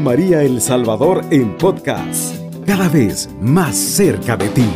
María 0.00 0.42
El 0.42 0.60
Salvador 0.60 1.24
en 1.30 1.56
podcast, 1.56 2.34
cada 2.66 2.88
vez 2.88 3.28
más 3.40 3.76
cerca 3.76 4.36
de 4.36 4.48
ti. 4.48 4.68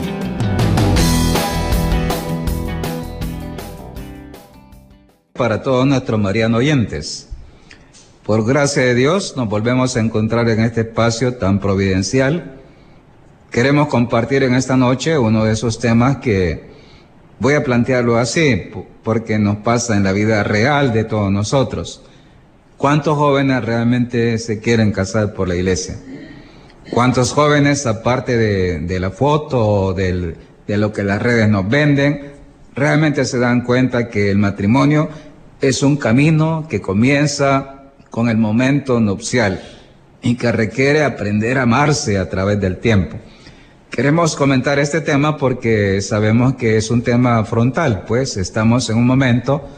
Para 5.33 5.63
todos 5.63 5.87
nuestros 5.87 6.21
marianos 6.21 6.59
oyentes, 6.59 7.28
por 8.24 8.46
gracia 8.46 8.83
de 8.83 8.95
Dios 8.95 9.37
nos 9.37 9.49
volvemos 9.49 9.96
a 9.96 10.01
encontrar 10.01 10.49
en 10.49 10.60
este 10.60 10.83
espacio 10.83 11.35
tan 11.35 11.60
providencial. 11.60 12.60
Queremos 13.50 13.88
compartir 13.88 14.42
en 14.42 14.55
esta 14.55 14.77
noche 14.77 15.18
uno 15.18 15.45
de 15.45 15.53
esos 15.53 15.78
temas 15.78 16.18
que 16.18 16.70
voy 17.38 17.55
a 17.55 17.64
plantearlo 17.64 18.18
así, 18.18 18.70
porque 19.02 19.38
nos 19.38 19.56
pasa 19.59 19.96
en 19.96 20.05
la 20.05 20.12
vida 20.12 20.42
real 20.45 20.92
de 20.92 21.05
todos 21.05 21.30
nosotros. 21.32 22.02
¿Cuántos 22.80 23.19
jóvenes 23.19 23.62
realmente 23.62 24.39
se 24.39 24.59
quieren 24.59 24.91
casar 24.91 25.34
por 25.34 25.47
la 25.47 25.55
iglesia? 25.55 25.98
¿Cuántos 26.91 27.34
jóvenes, 27.34 27.87
aparte 27.87 28.39
de, 28.39 29.01
la 29.01 29.11
foto 29.11 29.59
o 29.62 29.93
de 29.93 30.34
lo 30.66 30.91
que 30.91 31.03
las 31.03 31.20
redes 31.20 31.47
nos 31.51 31.69
venden, 31.69 32.33
realmente 32.75 33.27
se 33.27 33.39
dan 33.39 33.65
cuenta 33.65 34.09
que 34.09 34.30
el 34.30 34.39
matrimonio 34.39 35.11
es 35.61 35.83
un 35.83 35.98
camino 35.98 36.66
que 36.70 36.80
comienza 36.80 37.91
con 38.09 38.30
el 38.30 38.39
momento 38.39 38.98
nupcial 38.98 39.61
y 40.23 40.37
que 40.37 40.51
requiere 40.51 41.05
aprender 41.05 41.59
a 41.59 41.65
amarse 41.65 42.17
a 42.17 42.31
través 42.31 42.59
del 42.62 42.78
tiempo? 42.78 43.19
Queremos 43.91 44.37
comentar 44.37 44.78
este 44.78 45.03
tema 45.03 45.37
porque 45.37 46.01
sabemos 46.01 46.55
que 46.55 46.78
es 46.78 46.91
un 46.91 47.03
tema 47.03 47.45
frontal, 47.45 48.05
pues 48.09 48.39
estamos 48.39 48.89
en 48.89 48.97
un 48.97 49.06
momento 49.06 49.69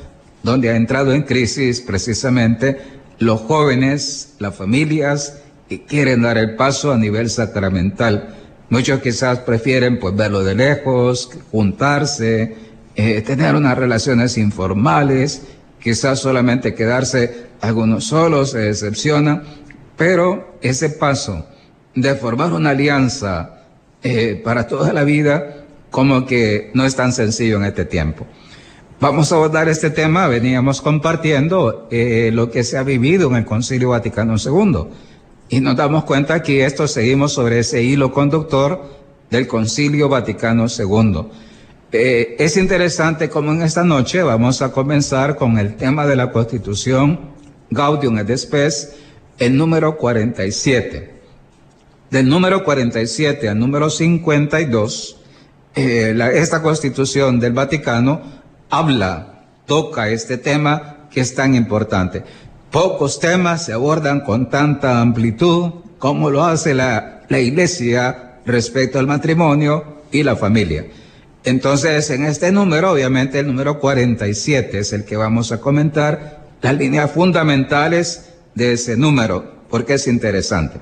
donde 0.42 0.70
ha 0.70 0.77
entrado 0.77 1.12
en 1.12 1.23
crisis 1.23 1.80
precisamente 1.80 2.78
los 3.19 3.41
jóvenes, 3.42 4.34
las 4.39 4.56
familias 4.56 5.39
que 5.69 5.84
quieren 5.84 6.22
dar 6.22 6.39
el 6.39 6.56
paso 6.56 6.92
a 6.92 6.98
nivel 6.98 7.30
sacramental. 7.30 8.34
Muchos 8.69 9.00
quizás 9.00 9.41
prefieren 9.41 9.98
pues 9.98 10.16
verlo 10.16 10.42
de 10.42 10.55
lejos, 10.55 11.31
juntarse, 11.50 12.56
eh, 12.94 13.22
tener 13.22 13.55
unas 13.55 13.78
relaciones 13.78 14.36
informales, 14.39 15.42
quizás 15.81 16.20
solamente 16.20 16.75
quedarse 16.75 17.47
algunos 17.61 18.05
solos 18.06 18.50
se 18.50 18.59
decepcionan, 18.59 19.42
pero 19.97 20.59
ese 20.62 20.91
paso 20.91 21.47
de 21.94 22.14
formar 22.14 22.53
una 22.53 22.70
alianza 22.70 23.62
eh, 24.03 24.41
para 24.42 24.66
toda 24.66 24.92
la 24.92 25.05
vida 25.05 25.64
como 25.91 26.27
que 26.27 26.70
no 26.75 26.84
es 26.84 26.97
tan 26.97 27.12
sencillo 27.12 27.59
en 27.59 27.64
este 27.66 27.84
tiempo. 27.84 28.27
Vamos 29.03 29.33
a 29.33 29.34
abordar 29.34 29.69
este 29.69 29.91
tema, 29.91 30.28
veníamos 30.28 30.81
compartiendo 30.81 31.89
eh, 31.91 32.31
lo 32.33 32.53
que 32.53 32.62
se 32.62 32.78
ha 32.78 32.84
vivido 32.84 33.28
en 33.28 33.34
el 33.34 33.44
Concilio 33.44 33.89
Vaticano 33.89 34.36
II 34.36 34.91
y 35.48 35.59
nos 35.59 35.75
damos 35.75 36.05
cuenta 36.05 36.41
que 36.41 36.64
esto 36.64 36.86
seguimos 36.86 37.33
sobre 37.33 37.59
ese 37.59 37.83
hilo 37.83 38.12
conductor 38.12 38.81
del 39.28 39.48
Concilio 39.48 40.09
Vaticano 40.09 40.67
II. 40.69 41.27
Eh, 41.91 42.36
es 42.39 42.56
interesante 42.56 43.28
como 43.28 43.50
en 43.50 43.62
esta 43.62 43.83
noche 43.83 44.22
vamos 44.22 44.62
a 44.62 44.70
comenzar 44.70 45.34
con 45.34 45.59
el 45.59 45.75
tema 45.75 46.06
de 46.06 46.14
la 46.14 46.31
Constitución 46.31 47.19
Gaudium 47.70 48.19
et 48.19 48.37
Spes, 48.37 48.94
el 49.37 49.56
número 49.56 49.98
47. 49.98 51.11
Del 52.09 52.28
número 52.28 52.62
47 52.62 53.48
al 53.48 53.59
número 53.59 53.91
52, 53.91 55.16
eh, 55.75 56.16
esta 56.34 56.62
Constitución 56.62 57.41
del 57.41 57.53
Vaticano 57.53 58.41
habla, 58.73 59.45
toca 59.67 60.09
este 60.09 60.39
tema 60.39 61.06
que 61.11 61.20
es 61.20 61.34
tan 61.34 61.55
importante. 61.55 62.25
Pocos 62.70 63.20
temas 63.20 63.67
se 63.67 63.75
abordan 63.75 64.20
con 64.20 64.48
tanta 64.48 65.03
amplitud 65.03 65.73
como 65.98 66.31
lo 66.31 66.42
hace 66.42 66.75
la, 66.75 67.20
la 67.28 67.39
Iglesia 67.39 68.38
respecto 68.47 68.99
al 68.99 69.06
matrimonio 69.06 70.03
y 70.11 70.22
la 70.22 70.37
familia. 70.37 70.87
Entonces, 71.44 72.09
en 72.11 72.25
este 72.25 72.50
número, 72.50 72.93
obviamente 72.93 73.41
el 73.41 73.47
número 73.47 73.78
47 73.78 74.78
es 74.78 74.93
el 74.94 75.05
que 75.05 75.19
vamos 75.19 75.53
a 75.53 75.61
comentar, 75.61 76.41
las 76.62 76.75
líneas 76.75 77.11
fundamentales 77.11 78.31
de 78.55 78.72
ese 78.72 78.97
número, 78.97 79.65
porque 79.69 79.94
es 79.94 80.09
interesante. 80.09 80.81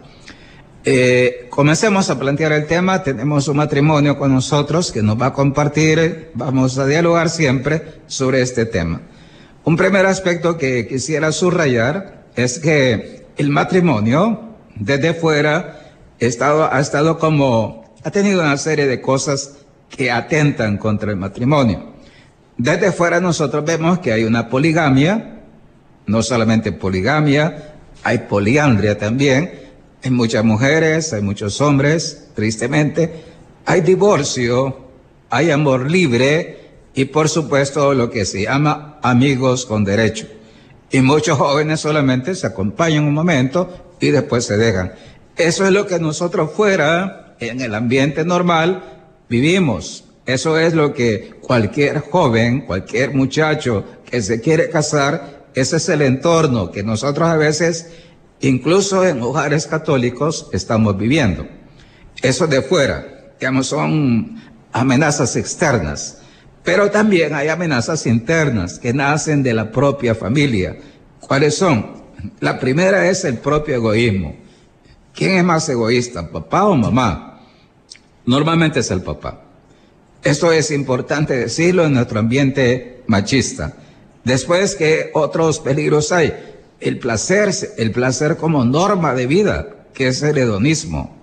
Eh, 0.83 1.47
comencemos 1.51 2.09
a 2.09 2.19
plantear 2.19 2.53
el 2.53 2.67
tema. 2.67 3.03
Tenemos 3.03 3.49
un 3.49 3.59
matrimonio 3.59 4.19
con 4.19 4.33
nosotros 4.33 4.93
que 4.93 5.03
nos 5.03 5.21
va 5.21 5.27
a 5.27 5.33
compartir, 5.33 6.31
vamos 6.35 6.79
a 6.79 6.87
dialogar 6.87 7.29
siempre 7.29 8.01
sobre 8.07 8.41
este 8.41 8.65
tema. 8.65 9.03
Un 9.65 9.77
primer 9.77 10.07
aspecto 10.07 10.57
que 10.57 10.87
quisiera 10.87 11.33
subrayar 11.33 12.25
es 12.35 12.59
que 12.59 13.27
el 13.37 13.51
matrimonio 13.51 14.41
desde 14.75 15.13
fuera 15.13 15.93
estado, 16.19 16.73
ha 16.73 16.81
estado 16.81 17.19
como, 17.19 17.95
ha 18.03 18.11
tenido 18.11 18.41
una 18.41 18.57
serie 18.57 18.87
de 18.87 19.01
cosas 19.03 19.59
que 19.91 20.11
atentan 20.11 20.79
contra 20.79 21.11
el 21.11 21.17
matrimonio. 21.17 21.91
Desde 22.57 22.93
fuera 22.93 23.21
nosotros 23.21 23.65
vemos 23.65 23.99
que 23.99 24.13
hay 24.13 24.25
una 24.25 24.49
poligamia, 24.49 25.41
no 26.07 26.23
solamente 26.23 26.73
poligamia, 26.73 27.75
hay 28.03 28.19
poliandria 28.19 28.97
también, 28.97 29.70
hay 30.03 30.11
muchas 30.11 30.45
mujeres, 30.45 31.13
hay 31.13 31.23
muchos 31.23 31.61
hombres, 31.61 32.29
tristemente. 32.35 33.25
Hay 33.67 33.83
divorcio, 33.83 34.77
hay 35.29 35.51
amor 35.51 35.91
libre 35.91 36.61
y 36.95 37.05
por 37.07 37.29
supuesto 37.29 37.95
lo 37.95 38.11
que 38.11 38.25
se 38.25 38.43
llama 38.43 38.99
amigos 39.03 39.67
con 39.67 39.85
derecho. 39.85 40.27
Y 40.91 41.01
muchos 41.03 41.39
jóvenes 41.39 41.81
solamente 41.81 42.35
se 42.35 42.47
acompañan 42.47 43.05
un 43.05 43.15
momento 43.15 43.95
y 44.01 44.09
después 44.09 44.45
se 44.45 44.57
dejan. 44.57 44.93
Eso 45.37 45.65
es 45.65 45.71
lo 45.71 45.87
que 45.87 45.99
nosotros 45.99 46.51
fuera, 46.53 47.37
en 47.39 47.61
el 47.61 47.75
ambiente 47.75 48.25
normal, 48.25 49.05
vivimos. 49.29 50.05
Eso 50.27 50.59
es 50.59 50.75
lo 50.75 50.93
que 50.93 51.35
cualquier 51.41 52.01
joven, 52.01 52.63
cualquier 52.63 53.15
muchacho 53.15 53.85
que 54.05 54.21
se 54.23 54.41
quiere 54.41 54.69
casar, 54.69 55.41
ese 55.55 55.77
es 55.77 55.89
el 55.89 56.03
entorno 56.03 56.71
que 56.71 56.83
nosotros 56.83 57.29
a 57.29 57.37
veces 57.37 57.91
incluso 58.41 59.07
en 59.07 59.23
hogares 59.23 59.67
católicos 59.67 60.49
estamos 60.53 60.97
viviendo. 60.97 61.47
Eso 62.23 62.47
de 62.47 62.63
fuera, 62.63 63.33
digamos, 63.39 63.69
son 63.69 64.41
amenazas 64.73 65.37
externas, 65.37 66.19
pero 66.63 66.91
también 66.91 67.35
hay 67.35 67.49
amenazas 67.49 68.07
internas 68.07 68.79
que 68.79 68.93
nacen 68.93 69.43
de 69.43 69.55
la 69.55 69.71
propia 69.71 70.15
familia. 70.15 70.77
¿Cuáles 71.21 71.57
son? 71.57 72.01
La 72.41 72.59
primera 72.59 73.09
es 73.09 73.25
el 73.25 73.39
propio 73.39 73.77
egoísmo. 73.77 74.37
¿Quién 75.15 75.39
es 75.39 75.45
más 75.45 75.69
egoísta, 75.69 76.31
papá 76.31 76.65
o 76.65 76.77
mamá? 76.77 77.41
Normalmente 78.27 78.81
es 78.81 78.91
el 78.91 79.03
papá. 79.03 79.43
Esto 80.23 80.53
es 80.53 80.71
importante 80.71 81.37
decirlo 81.37 81.87
en 81.87 81.95
nuestro 81.95 82.21
ambiente 82.21 83.03
machista. 83.07 83.75
Después 84.23 84.77
que 84.77 85.11
otros 85.15 85.61
peligros 85.61 86.13
hay 86.13 86.35
el 86.81 86.99
placer, 86.99 87.51
el 87.77 87.93
placer 87.93 88.37
como 88.37 88.65
norma 88.65 89.15
de 89.15 89.27
vida, 89.27 89.69
que 89.95 90.09
es 90.09 90.23
el 90.23 90.39
hedonismo. 90.39 91.17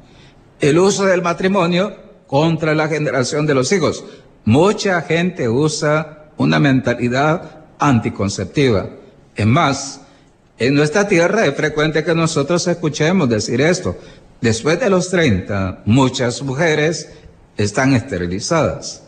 El 0.59 0.79
uso 0.79 1.05
del 1.05 1.21
matrimonio 1.21 1.95
contra 2.27 2.75
la 2.75 2.87
generación 2.87 3.45
de 3.45 3.55
los 3.55 3.71
hijos. 3.71 4.03
Mucha 4.45 5.01
gente 5.01 5.49
usa 5.49 6.29
una 6.37 6.59
mentalidad 6.59 7.65
anticonceptiva. 7.79 8.89
Es 9.35 9.45
más, 9.45 10.01
en 10.57 10.75
nuestra 10.75 11.07
tierra 11.07 11.45
es 11.45 11.55
frecuente 11.55 12.03
que 12.03 12.15
nosotros 12.15 12.67
escuchemos 12.67 13.29
decir 13.29 13.61
esto. 13.61 13.97
Después 14.41 14.79
de 14.79 14.89
los 14.89 15.09
30, 15.09 15.83
muchas 15.85 16.41
mujeres 16.41 17.09
están 17.57 17.93
esterilizadas. 17.93 19.03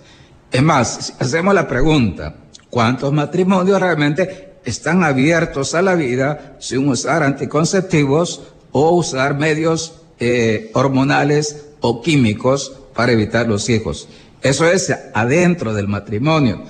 Es 0.51 0.63
más, 0.63 1.13
hacemos 1.19 1.53
la 1.53 1.67
pregunta, 1.67 2.35
¿cuántos 2.69 3.13
matrimonios 3.13 3.79
realmente 3.79 4.48
están 4.65 5.03
abiertos 5.03 5.73
a 5.75 5.81
la 5.81 5.95
vida 5.95 6.57
sin 6.59 6.87
usar 6.87 7.23
anticonceptivos 7.23 8.43
o 8.71 8.91
usar 8.91 9.37
medios 9.37 9.93
eh, 10.19 10.71
hormonales 10.73 11.65
o 11.81 12.01
químicos 12.01 12.73
para 12.93 13.11
evitar 13.11 13.47
los 13.47 13.69
hijos. 13.69 14.07
Eso 14.41 14.67
es 14.67 14.93
adentro 15.13 15.73
del 15.73 15.87
matrimonio. 15.87 16.63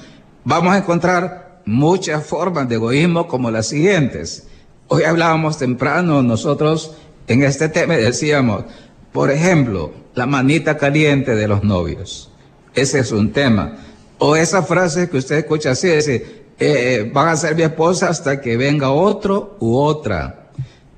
Vamos 0.43 0.73
a 0.73 0.77
encontrar 0.77 1.61
muchas 1.65 2.25
formas 2.25 2.67
de 2.69 2.75
egoísmo 2.75 3.27
como 3.27 3.51
las 3.51 3.67
siguientes. 3.67 4.47
Hoy 4.87 5.03
hablábamos 5.03 5.57
temprano 5.57 6.23
nosotros 6.23 6.95
en 7.29 7.43
este 7.43 7.69
tema 7.69 7.95
decíamos, 7.95 8.65
por 9.11 9.29
ejemplo, 9.29 9.91
la 10.15 10.25
manita 10.25 10.77
caliente 10.77 11.35
de 11.35 11.47
los 11.47 11.63
novios. 11.63 12.31
Ese 12.73 12.99
es 12.99 13.11
un 13.11 13.31
tema. 13.31 13.77
O 14.17 14.35
esa 14.35 14.63
frase 14.63 15.09
que 15.09 15.17
usted 15.17 15.37
escucha 15.37 15.71
así, 15.71 15.89
dice, 15.89 16.38
eh, 16.59 17.09
van 17.13 17.29
a 17.29 17.37
ser 17.37 17.55
mi 17.55 17.63
esposa 17.63 18.09
hasta 18.09 18.41
que 18.41 18.57
venga 18.57 18.91
otro 18.91 19.57
u 19.59 19.77
otra. 19.77 20.49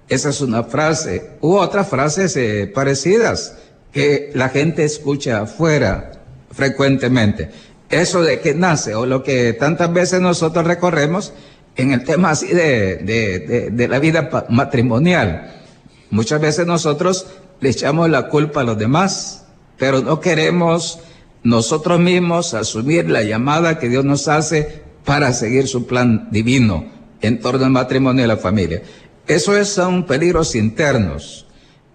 Esa 0.09 0.29
es 0.29 0.41
una 0.41 0.63
frase. 0.63 1.31
U 1.41 1.55
otras 1.55 1.87
frases 1.87 2.35
eh, 2.35 2.69
parecidas 2.73 3.55
que 3.91 4.31
la 4.33 4.49
gente 4.49 4.83
escucha 4.83 5.41
afuera 5.41 6.11
frecuentemente. 6.51 7.49
Eso 7.89 8.21
de 8.23 8.39
que 8.39 8.53
nace 8.53 8.95
o 8.95 9.05
lo 9.05 9.23
que 9.23 9.53
tantas 9.53 9.93
veces 9.93 10.21
nosotros 10.21 10.65
recorremos 10.65 11.33
en 11.75 11.91
el 11.91 12.03
tema 12.03 12.31
así 12.31 12.47
de, 12.47 12.97
de, 12.97 13.39
de, 13.39 13.69
de 13.69 13.87
la 13.87 13.99
vida 13.99 14.29
matrimonial. 14.49 15.61
Muchas 16.09 16.41
veces 16.41 16.65
nosotros 16.65 17.27
le 17.59 17.69
echamos 17.69 18.09
la 18.09 18.27
culpa 18.27 18.61
a 18.61 18.63
los 18.63 18.77
demás, 18.77 19.45
pero 19.77 20.01
no 20.01 20.19
queremos 20.19 20.99
nosotros 21.43 21.99
mismos 21.99 22.53
asumir 22.53 23.09
la 23.09 23.23
llamada 23.23 23.79
que 23.79 23.89
Dios 23.89 24.03
nos 24.03 24.27
hace 24.27 24.81
para 25.05 25.33
seguir 25.33 25.67
su 25.67 25.85
plan 25.87 26.29
divino 26.31 26.85
en 27.21 27.39
torno 27.39 27.65
al 27.65 27.71
matrimonio 27.71 28.23
y 28.23 28.27
la 28.27 28.37
familia. 28.37 28.81
Eso 29.27 29.55
es, 29.55 29.69
son 29.69 30.05
peligros 30.05 30.55
internos. 30.55 31.45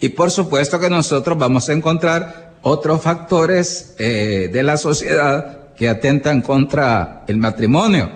Y 0.00 0.10
por 0.10 0.30
supuesto 0.30 0.78
que 0.78 0.90
nosotros 0.90 1.38
vamos 1.38 1.68
a 1.68 1.72
encontrar 1.72 2.54
otros 2.62 3.02
factores 3.02 3.94
eh, 3.98 4.50
de 4.52 4.62
la 4.62 4.76
sociedad 4.76 5.74
que 5.74 5.88
atentan 5.88 6.42
contra 6.42 7.24
el 7.28 7.36
matrimonio. 7.36 8.10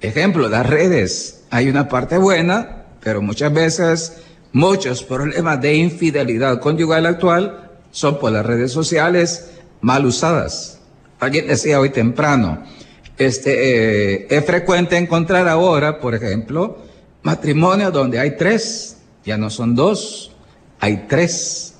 Ejemplo, 0.00 0.48
las 0.48 0.66
redes. 0.66 1.44
Hay 1.50 1.68
una 1.68 1.88
parte 1.88 2.16
buena, 2.16 2.84
pero 3.02 3.20
muchas 3.22 3.52
veces 3.52 4.18
muchos 4.52 5.02
problemas 5.02 5.60
de 5.60 5.74
infidelidad 5.74 6.60
conyugal 6.60 7.06
actual 7.06 7.70
son 7.90 8.18
por 8.18 8.32
las 8.32 8.46
redes 8.46 8.72
sociales 8.72 9.50
mal 9.80 10.06
usadas. 10.06 10.78
Alguien 11.18 11.48
decía 11.48 11.80
hoy 11.80 11.90
temprano, 11.90 12.62
este, 13.20 14.14
eh, 14.14 14.26
es 14.30 14.44
frecuente 14.46 14.96
encontrar 14.96 15.46
ahora, 15.46 16.00
por 16.00 16.14
ejemplo, 16.14 16.78
matrimonios 17.22 17.92
donde 17.92 18.18
hay 18.18 18.34
tres, 18.38 18.96
ya 19.26 19.36
no 19.36 19.50
son 19.50 19.74
dos, 19.74 20.32
hay 20.80 21.04
tres. 21.06 21.74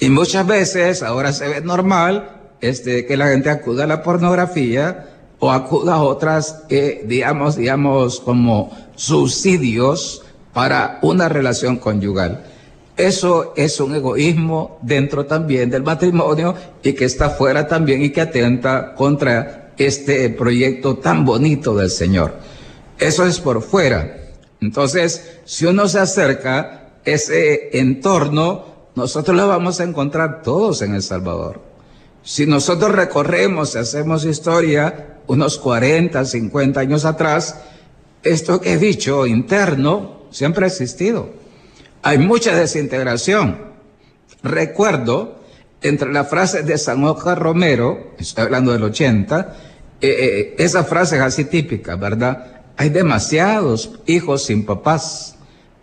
Y 0.00 0.10
muchas 0.10 0.44
veces 0.48 1.04
ahora 1.04 1.32
se 1.32 1.46
ve 1.46 1.60
normal 1.60 2.40
este, 2.60 3.06
que 3.06 3.16
la 3.16 3.28
gente 3.28 3.50
acuda 3.50 3.84
a 3.84 3.86
la 3.86 4.02
pornografía 4.02 5.06
o 5.38 5.52
acuda 5.52 5.94
a 5.94 6.02
otras, 6.02 6.64
digamos, 6.68 7.54
digamos, 7.54 8.18
como 8.18 8.76
subsidios 8.96 10.22
para 10.52 10.98
una 11.02 11.28
relación 11.28 11.76
conyugal. 11.76 12.44
Eso 12.96 13.54
es 13.56 13.78
un 13.78 13.94
egoísmo 13.94 14.80
dentro 14.82 15.24
también 15.24 15.70
del 15.70 15.84
matrimonio 15.84 16.54
y 16.82 16.94
que 16.94 17.04
está 17.04 17.30
fuera 17.30 17.68
también 17.68 18.02
y 18.02 18.10
que 18.10 18.22
atenta 18.22 18.92
contra 18.96 19.69
este 19.78 20.30
proyecto 20.30 20.96
tan 20.98 21.24
bonito 21.24 21.74
del 21.74 21.90
Señor. 21.90 22.34
Eso 22.98 23.26
es 23.26 23.40
por 23.40 23.62
fuera. 23.62 24.16
Entonces, 24.60 25.38
si 25.44 25.66
uno 25.66 25.88
se 25.88 25.98
acerca, 26.00 26.90
ese 27.04 27.78
entorno, 27.78 28.66
nosotros 28.94 29.36
lo 29.36 29.48
vamos 29.48 29.80
a 29.80 29.84
encontrar 29.84 30.42
todos 30.42 30.82
en 30.82 30.94
El 30.94 31.02
Salvador. 31.02 31.62
Si 32.22 32.46
nosotros 32.46 32.92
recorremos 32.92 33.74
y 33.74 33.78
hacemos 33.78 34.24
historia 34.24 35.18
unos 35.26 35.58
40, 35.58 36.24
50 36.24 36.80
años 36.80 37.04
atrás, 37.04 37.56
esto 38.22 38.60
que 38.60 38.74
he 38.74 38.78
dicho 38.78 39.26
interno 39.26 40.24
siempre 40.30 40.64
ha 40.66 40.68
existido. 40.68 41.30
Hay 42.02 42.18
mucha 42.18 42.54
desintegración. 42.54 43.70
Recuerdo, 44.42 45.39
entre 45.82 46.12
las 46.12 46.28
frases 46.28 46.66
de 46.66 46.76
San 46.78 47.02
Romero, 47.36 48.12
estoy 48.18 48.44
hablando 48.44 48.72
del 48.72 48.82
80, 48.82 49.56
eh, 50.00 50.08
eh, 50.08 50.54
esa 50.58 50.84
frase 50.84 51.16
es 51.16 51.22
así 51.22 51.44
típica, 51.44 51.96
¿verdad? 51.96 52.62
Hay 52.76 52.88
demasiados 52.88 54.00
hijos 54.06 54.44
sin 54.44 54.64
papás, 54.64 55.36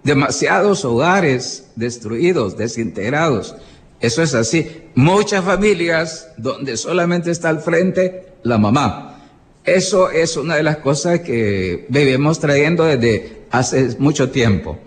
demasiados 0.04 0.86
hogares 0.86 1.68
destruidos, 1.76 2.58
desintegrados. 2.58 3.56
Eso 4.00 4.22
es 4.22 4.34
así. 4.34 4.84
Muchas 4.96 5.44
familias 5.44 6.30
donde 6.38 6.78
solamente 6.78 7.32
está 7.32 7.50
al 7.50 7.60
frente 7.60 8.34
la 8.44 8.58
mamá. 8.58 9.20
Eso 9.64 10.10
es 10.10 10.38
una 10.38 10.56
de 10.56 10.64
las 10.64 10.78
cosas 10.78 11.20
que 11.20 11.86
vivimos 11.90 12.40
trayendo 12.40 12.86
desde 12.86 13.44
hace 13.52 13.96
mucho 14.00 14.30
tiempo. 14.30 14.80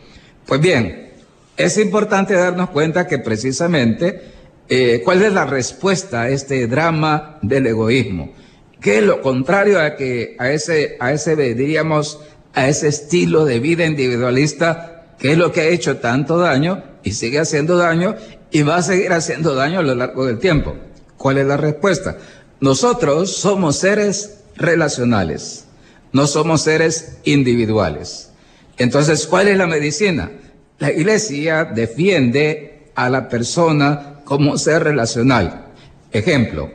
Pues 0.46 0.60
bien, 0.60 1.10
es 1.56 1.76
importante 1.76 2.34
darnos 2.34 2.70
cuenta 2.70 3.06
que 3.06 3.18
precisamente 3.18 4.39
eh, 4.72 5.02
cuál 5.04 5.20
es 5.22 5.32
la 5.32 5.46
respuesta 5.46 6.22
a 6.22 6.28
este 6.28 6.68
drama 6.68 7.40
del 7.42 7.66
egoísmo, 7.66 8.32
que 8.80 8.98
es 8.98 9.04
lo 9.04 9.20
contrario 9.20 9.80
a 9.80 9.96
que 9.96 10.36
a 10.38 10.52
ese, 10.52 10.96
a 11.00 11.12
ese 11.12 11.34
diríamos, 11.34 12.20
a 12.54 12.68
ese 12.68 12.86
estilo 12.86 13.44
de 13.44 13.58
vida 13.58 13.84
individualista, 13.84 15.16
que 15.18 15.32
es 15.32 15.38
lo 15.38 15.50
que 15.50 15.62
ha 15.62 15.68
hecho 15.68 15.96
tanto 15.96 16.38
daño 16.38 16.84
y 17.02 17.14
sigue 17.14 17.40
haciendo 17.40 17.76
daño 17.76 18.14
y 18.52 18.62
va 18.62 18.76
a 18.76 18.82
seguir 18.82 19.12
haciendo 19.12 19.56
daño 19.56 19.80
a 19.80 19.82
lo 19.82 19.96
largo 19.96 20.24
del 20.24 20.38
tiempo. 20.38 20.76
¿Cuál 21.16 21.38
es 21.38 21.46
la 21.46 21.56
respuesta? 21.56 22.18
Nosotros 22.60 23.36
somos 23.36 23.74
seres 23.74 24.38
relacionales, 24.54 25.64
no 26.12 26.28
somos 26.28 26.62
seres 26.62 27.18
individuales. 27.24 28.30
Entonces, 28.78 29.26
¿cuál 29.26 29.48
es 29.48 29.58
la 29.58 29.66
medicina? 29.66 30.30
La 30.78 30.92
iglesia 30.92 31.64
defiende 31.64 32.90
a 32.94 33.10
la 33.10 33.28
persona 33.28 34.09
como 34.30 34.56
ser 34.58 34.84
relacional. 34.84 35.66
Ejemplo, 36.12 36.70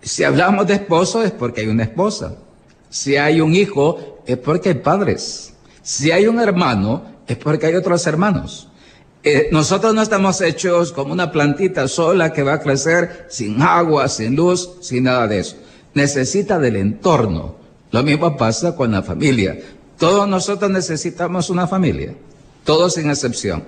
si 0.00 0.22
hablamos 0.22 0.68
de 0.68 0.74
esposo 0.74 1.24
es 1.24 1.32
porque 1.32 1.62
hay 1.62 1.66
una 1.66 1.82
esposa. 1.82 2.36
Si 2.88 3.16
hay 3.16 3.40
un 3.40 3.56
hijo 3.56 4.22
es 4.26 4.38
porque 4.38 4.68
hay 4.68 4.74
padres. 4.76 5.54
Si 5.82 6.12
hay 6.12 6.28
un 6.28 6.38
hermano 6.38 7.02
es 7.26 7.36
porque 7.36 7.66
hay 7.66 7.74
otros 7.74 8.06
hermanos. 8.06 8.68
Eh, 9.24 9.48
nosotros 9.50 9.92
no 9.92 10.02
estamos 10.02 10.40
hechos 10.40 10.92
como 10.92 11.12
una 11.12 11.32
plantita 11.32 11.88
sola 11.88 12.32
que 12.32 12.44
va 12.44 12.52
a 12.52 12.60
crecer 12.60 13.26
sin 13.28 13.60
agua, 13.60 14.06
sin 14.06 14.36
luz, 14.36 14.70
sin 14.82 15.02
nada 15.02 15.26
de 15.26 15.40
eso. 15.40 15.56
Necesita 15.94 16.60
del 16.60 16.76
entorno. 16.76 17.56
Lo 17.90 18.04
mismo 18.04 18.36
pasa 18.36 18.76
con 18.76 18.92
la 18.92 19.02
familia. 19.02 19.58
Todos 19.98 20.28
nosotros 20.28 20.70
necesitamos 20.70 21.50
una 21.50 21.66
familia 21.66 22.14
todos 22.64 22.94
sin 22.94 23.10
excepción. 23.10 23.64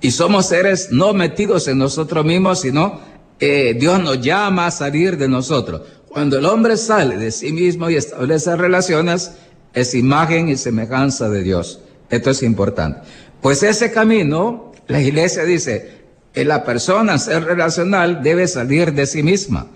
Y 0.00 0.10
somos 0.10 0.46
seres 0.46 0.88
no 0.90 1.12
metidos 1.12 1.68
en 1.68 1.78
nosotros 1.78 2.24
mismos, 2.24 2.60
sino 2.60 3.00
eh, 3.40 3.74
Dios 3.78 4.02
nos 4.02 4.20
llama 4.20 4.66
a 4.66 4.70
salir 4.70 5.16
de 5.16 5.28
nosotros. 5.28 5.82
Cuando 6.08 6.38
el 6.38 6.44
hombre 6.44 6.76
sale 6.76 7.16
de 7.16 7.30
sí 7.30 7.52
mismo 7.52 7.90
y 7.90 7.96
establece 7.96 8.54
relaciones, 8.56 9.32
es 9.72 9.94
imagen 9.94 10.48
y 10.48 10.56
semejanza 10.56 11.28
de 11.28 11.42
Dios. 11.42 11.80
Esto 12.10 12.30
es 12.30 12.42
importante. 12.42 13.00
Pues 13.40 13.62
ese 13.62 13.90
camino, 13.90 14.72
la 14.86 15.00
iglesia 15.00 15.44
dice, 15.44 16.04
que 16.34 16.44
la 16.44 16.64
persona 16.64 17.16
ser 17.18 17.44
relacional 17.44 18.22
debe 18.22 18.48
salir 18.48 18.92
de 18.92 19.06
sí 19.06 19.22
misma. 19.22 19.68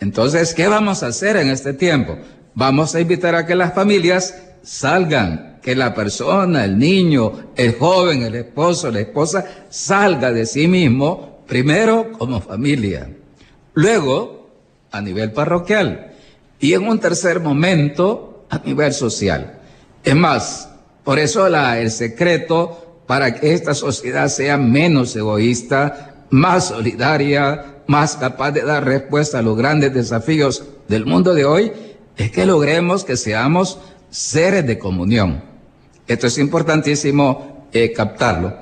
Entonces, 0.00 0.52
¿qué 0.52 0.66
vamos 0.66 1.02
a 1.02 1.06
hacer 1.06 1.36
en 1.36 1.48
este 1.48 1.72
tiempo? 1.72 2.18
Vamos 2.54 2.94
a 2.94 3.00
invitar 3.00 3.36
a 3.36 3.46
que 3.46 3.54
las 3.54 3.72
familias 3.72 4.34
salgan 4.62 5.51
que 5.62 5.76
la 5.76 5.94
persona, 5.94 6.64
el 6.64 6.78
niño, 6.78 7.52
el 7.56 7.78
joven, 7.78 8.22
el 8.22 8.34
esposo, 8.34 8.90
la 8.90 9.00
esposa, 9.00 9.44
salga 9.70 10.32
de 10.32 10.44
sí 10.44 10.66
mismo, 10.66 11.44
primero 11.46 12.12
como 12.18 12.40
familia, 12.40 13.08
luego 13.74 14.50
a 14.90 15.00
nivel 15.00 15.32
parroquial 15.32 16.12
y 16.58 16.74
en 16.74 16.86
un 16.86 16.98
tercer 16.98 17.40
momento 17.40 18.44
a 18.50 18.58
nivel 18.58 18.92
social. 18.92 19.60
Es 20.04 20.16
más, 20.16 20.68
por 21.04 21.18
eso 21.18 21.48
la, 21.48 21.78
el 21.80 21.90
secreto 21.90 23.02
para 23.06 23.34
que 23.34 23.54
esta 23.54 23.74
sociedad 23.74 24.28
sea 24.28 24.56
menos 24.56 25.14
egoísta, 25.14 26.26
más 26.30 26.68
solidaria, 26.68 27.82
más 27.86 28.16
capaz 28.16 28.52
de 28.52 28.62
dar 28.62 28.84
respuesta 28.84 29.38
a 29.38 29.42
los 29.42 29.56
grandes 29.56 29.92
desafíos 29.92 30.64
del 30.88 31.06
mundo 31.06 31.34
de 31.34 31.44
hoy, 31.44 31.72
es 32.16 32.30
que 32.30 32.46
logremos 32.46 33.04
que 33.04 33.16
seamos 33.16 33.78
seres 34.10 34.66
de 34.66 34.78
comunión. 34.78 35.51
Esto 36.06 36.26
es 36.26 36.38
importantísimo 36.38 37.68
eh, 37.72 37.92
captarlo. 37.92 38.54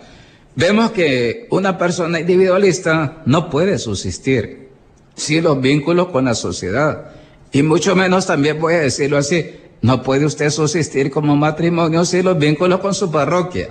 Vemos 0.56 0.90
que 0.90 1.46
una 1.50 1.78
persona 1.78 2.20
individualista 2.20 3.22
no 3.24 3.48
puede 3.48 3.78
subsistir 3.78 4.68
sin 5.14 5.44
los 5.44 5.60
vínculos 5.60 6.08
con 6.08 6.24
la 6.24 6.34
sociedad. 6.34 7.12
Y 7.52 7.62
mucho 7.62 7.96
menos 7.96 8.26
también 8.26 8.60
voy 8.60 8.74
a 8.74 8.80
decirlo 8.80 9.18
así, 9.18 9.56
no 9.82 10.02
puede 10.02 10.26
usted 10.26 10.50
subsistir 10.50 11.10
como 11.10 11.36
matrimonio 11.36 12.04
sin 12.04 12.24
los 12.24 12.38
vínculos 12.38 12.80
con 12.80 12.94
su 12.94 13.10
parroquia. 13.10 13.70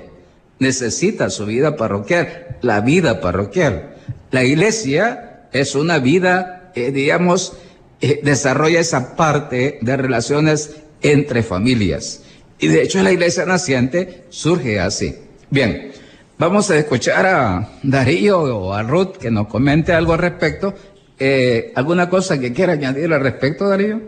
Necesita 0.60 1.30
su 1.30 1.46
vida 1.46 1.76
parroquial, 1.76 2.58
la 2.62 2.82
vida 2.82 3.22
parroquial. 3.22 3.96
La 4.32 4.44
iglesia 4.44 5.48
es 5.52 5.76
una 5.76 6.00
vida, 6.00 6.72
eh, 6.76 6.92
digamos, 6.92 7.54
eh, 8.02 8.20
desarrolla 8.24 8.80
esa 8.80 9.16
parte 9.16 9.80
de 9.82 9.98
relaciones 9.98 10.78
entre 11.02 11.44
familias. 11.44 12.22
Y 12.60 12.68
de 12.68 12.84
hecho 12.84 13.02
la 13.02 13.12
iglesia 13.12 13.46
naciente 13.46 14.26
surge 14.30 14.80
así. 14.80 15.16
Bien, 15.50 15.92
vamos 16.38 16.70
a 16.70 16.78
escuchar 16.78 17.26
a 17.26 17.70
Darío 17.84 18.42
o 18.42 18.74
a 18.74 18.84
Ruth 18.84 19.18
que 19.18 19.32
nos 19.32 19.48
comente 19.48 19.94
algo 19.94 20.14
al 20.14 20.20
respecto. 20.20 20.74
Eh, 21.18 21.72
¿Alguna 21.76 22.10
cosa 22.10 22.40
que 22.40 22.52
quiera 22.54 22.74
añadir 22.74 23.14
al 23.14 23.22
respecto, 23.22 23.68
Darío? 23.68 24.02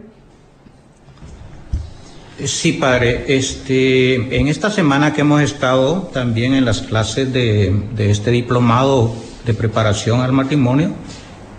Sí, 2.46 2.74
padre. 2.74 3.25
Este, 3.27 4.38
en 4.38 4.48
esta 4.48 4.70
semana 4.70 5.13
que 5.13 5.22
hemos 5.22 5.41
estado 5.41 6.10
también 6.13 6.53
en 6.53 6.65
las 6.65 6.81
clases 6.81 7.31
de, 7.31 7.74
este 7.98 8.31
diplomado 8.31 9.13
de 9.46 9.53
preparación 9.53 10.22
al 10.22 10.34
matrimonio, 10.34 10.91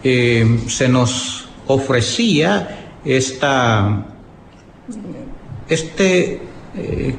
eh, 0.05 0.59
se 0.67 0.89
nos 0.89 1.49
ofrecía 1.67 2.99
esta, 3.05 4.07
este 5.69 6.52
eh, 6.77 7.15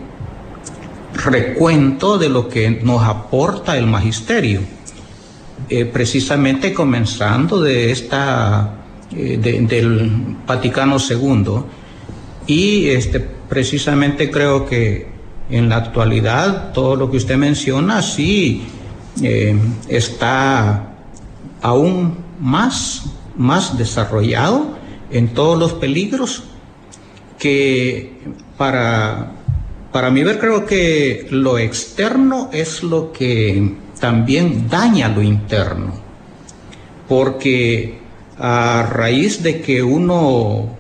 recuento 1.14 2.18
de 2.18 2.30
lo 2.30 2.50
que 2.50 2.72
nos 2.72 3.04
aporta 3.04 3.78
el 3.78 3.88
magisterio. 3.88 4.62
eh, 5.70 5.86
precisamente 5.86 6.74
comenzando 6.74 7.62
de 7.62 7.90
esta, 7.92 8.76
eh, 9.16 9.38
del 9.38 10.36
Vaticano 10.46 10.98
II. 10.98 11.64
Y 12.48 12.88
este, 12.90 13.22
precisamente 13.22 14.30
creo 14.30 14.66
que 14.66 15.08
en 15.50 15.70
la 15.70 15.78
actualidad 15.78 16.74
todo 16.74 16.98
lo 16.98 17.10
que 17.10 17.18
usted 17.18 17.38
menciona 17.38 18.02
sí 18.02 18.66
está 19.88 20.96
aún 21.62 22.18
más, 22.42 23.04
más 23.38 23.78
desarrollado 23.78 24.78
en 25.12 25.30
todos 25.30 25.58
los 25.58 25.74
peligros 25.74 26.44
que 27.40 28.14
para, 28.58 29.32
para 29.94 30.10
mí 30.10 30.24
ver 30.24 30.40
creo 30.40 30.66
que 30.66 31.28
lo 31.30 31.58
externo 31.60 32.50
es 32.52 32.84
lo 32.84 33.14
que 33.14 33.76
también 34.00 34.68
daña 34.68 35.08
lo 35.08 35.22
interno, 35.22 35.94
porque 37.08 38.00
a 38.38 38.90
raíz 38.92 39.44
de 39.44 39.62
que 39.62 39.84
uno 39.84 40.76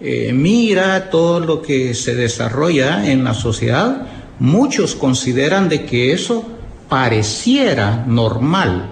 eh, 0.00 0.32
mira 0.32 1.10
todo 1.10 1.40
lo 1.40 1.60
que 1.60 1.92
se 1.92 2.14
desarrolla 2.14 3.10
en 3.12 3.22
la 3.22 3.34
sociedad, 3.34 4.06
muchos 4.38 4.94
consideran 4.94 5.68
de 5.68 5.84
que 5.84 6.12
eso 6.12 6.44
pareciera 6.88 8.04
normal. 8.06 8.90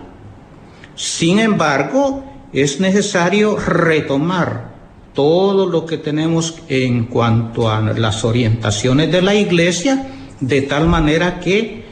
Sin 0.94 1.38
embargo, 1.38 2.24
es 2.52 2.78
necesario 2.78 3.56
retomar 3.56 4.75
todo 5.16 5.66
lo 5.66 5.86
que 5.86 5.96
tenemos 5.96 6.60
en 6.68 7.06
cuanto 7.06 7.70
a 7.70 7.80
las 7.80 8.22
orientaciones 8.22 9.10
de 9.10 9.22
la 9.22 9.34
iglesia, 9.34 10.06
de 10.38 10.62
tal 10.62 10.86
manera 10.86 11.40
que 11.40 11.86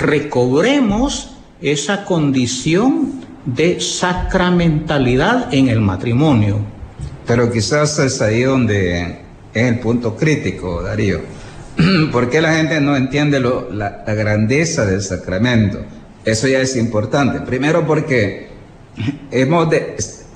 recobremos 0.00 1.36
esa 1.60 2.04
condición 2.06 3.20
de 3.44 3.78
sacramentalidad 3.78 5.52
en 5.52 5.68
el 5.68 5.80
matrimonio. 5.80 6.60
Pero 7.26 7.52
quizás 7.52 7.98
es 7.98 8.22
ahí 8.22 8.42
donde 8.42 9.18
es 9.52 9.62
el 9.62 9.78
punto 9.78 10.16
crítico, 10.16 10.82
Darío. 10.82 11.20
¿Por 12.12 12.30
qué 12.30 12.40
la 12.40 12.54
gente 12.54 12.80
no 12.80 12.96
entiende 12.96 13.38
la, 13.38 14.02
grandeza 14.06 14.86
del 14.86 15.02
sacramento? 15.02 15.78
Eso 16.24 16.48
ya 16.48 16.60
es 16.60 16.74
importante. 16.76 17.40
Primero 17.40 17.86
porque 17.86 18.48
hemos, 19.30 19.68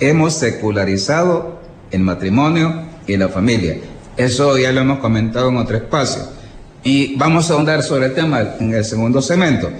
hemos 0.01 0.35
secularizado 0.35 1.56
el 1.91 2.01
matrimonio 2.01 2.83
y 3.07 3.17
la 3.17 3.29
familia. 3.29 3.77
Eso 4.17 4.57
ya 4.59 4.73
lo 4.73 4.81
hemos 4.81 4.99
comentado 4.99 5.49
en 5.49 5.57
otro 5.57 5.77
espacio. 5.77 6.23
Y 6.83 7.17
vamos 7.17 7.51
a 7.51 7.55
ahondar 7.55 7.83
sobre 7.83 8.07
el 8.07 8.15
tema 8.15 8.57
en 8.61 8.73
el 8.75 8.85
segundo 8.85 9.21
segmento. 9.21 9.71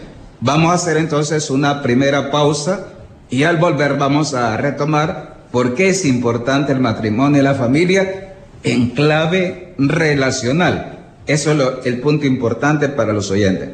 Vamos 0.41 0.71
a 0.71 0.75
hacer 0.75 0.97
entonces 0.97 1.51
una 1.51 1.83
primera 1.83 2.31
pausa 2.31 2.87
y 3.31 3.45
al 3.45 3.57
volver 3.57 3.97
vamos 3.97 4.35
a 4.35 4.57
retomar 4.57 5.37
por 5.51 5.75
qué 5.75 5.89
es 5.89 6.05
importante 6.05 6.73
el 6.73 6.81
matrimonio 6.81 7.41
y 7.41 7.45
la 7.45 7.55
familia 7.55 8.35
en 8.63 8.91
clave 8.91 9.75
relacional. 9.79 10.99
Eso 11.27 11.53
es 11.53 11.87
el 11.87 12.01
punto 12.01 12.27
importante 12.27 12.89
para 12.89 13.13
los 13.13 13.31
oyentes. 13.31 13.71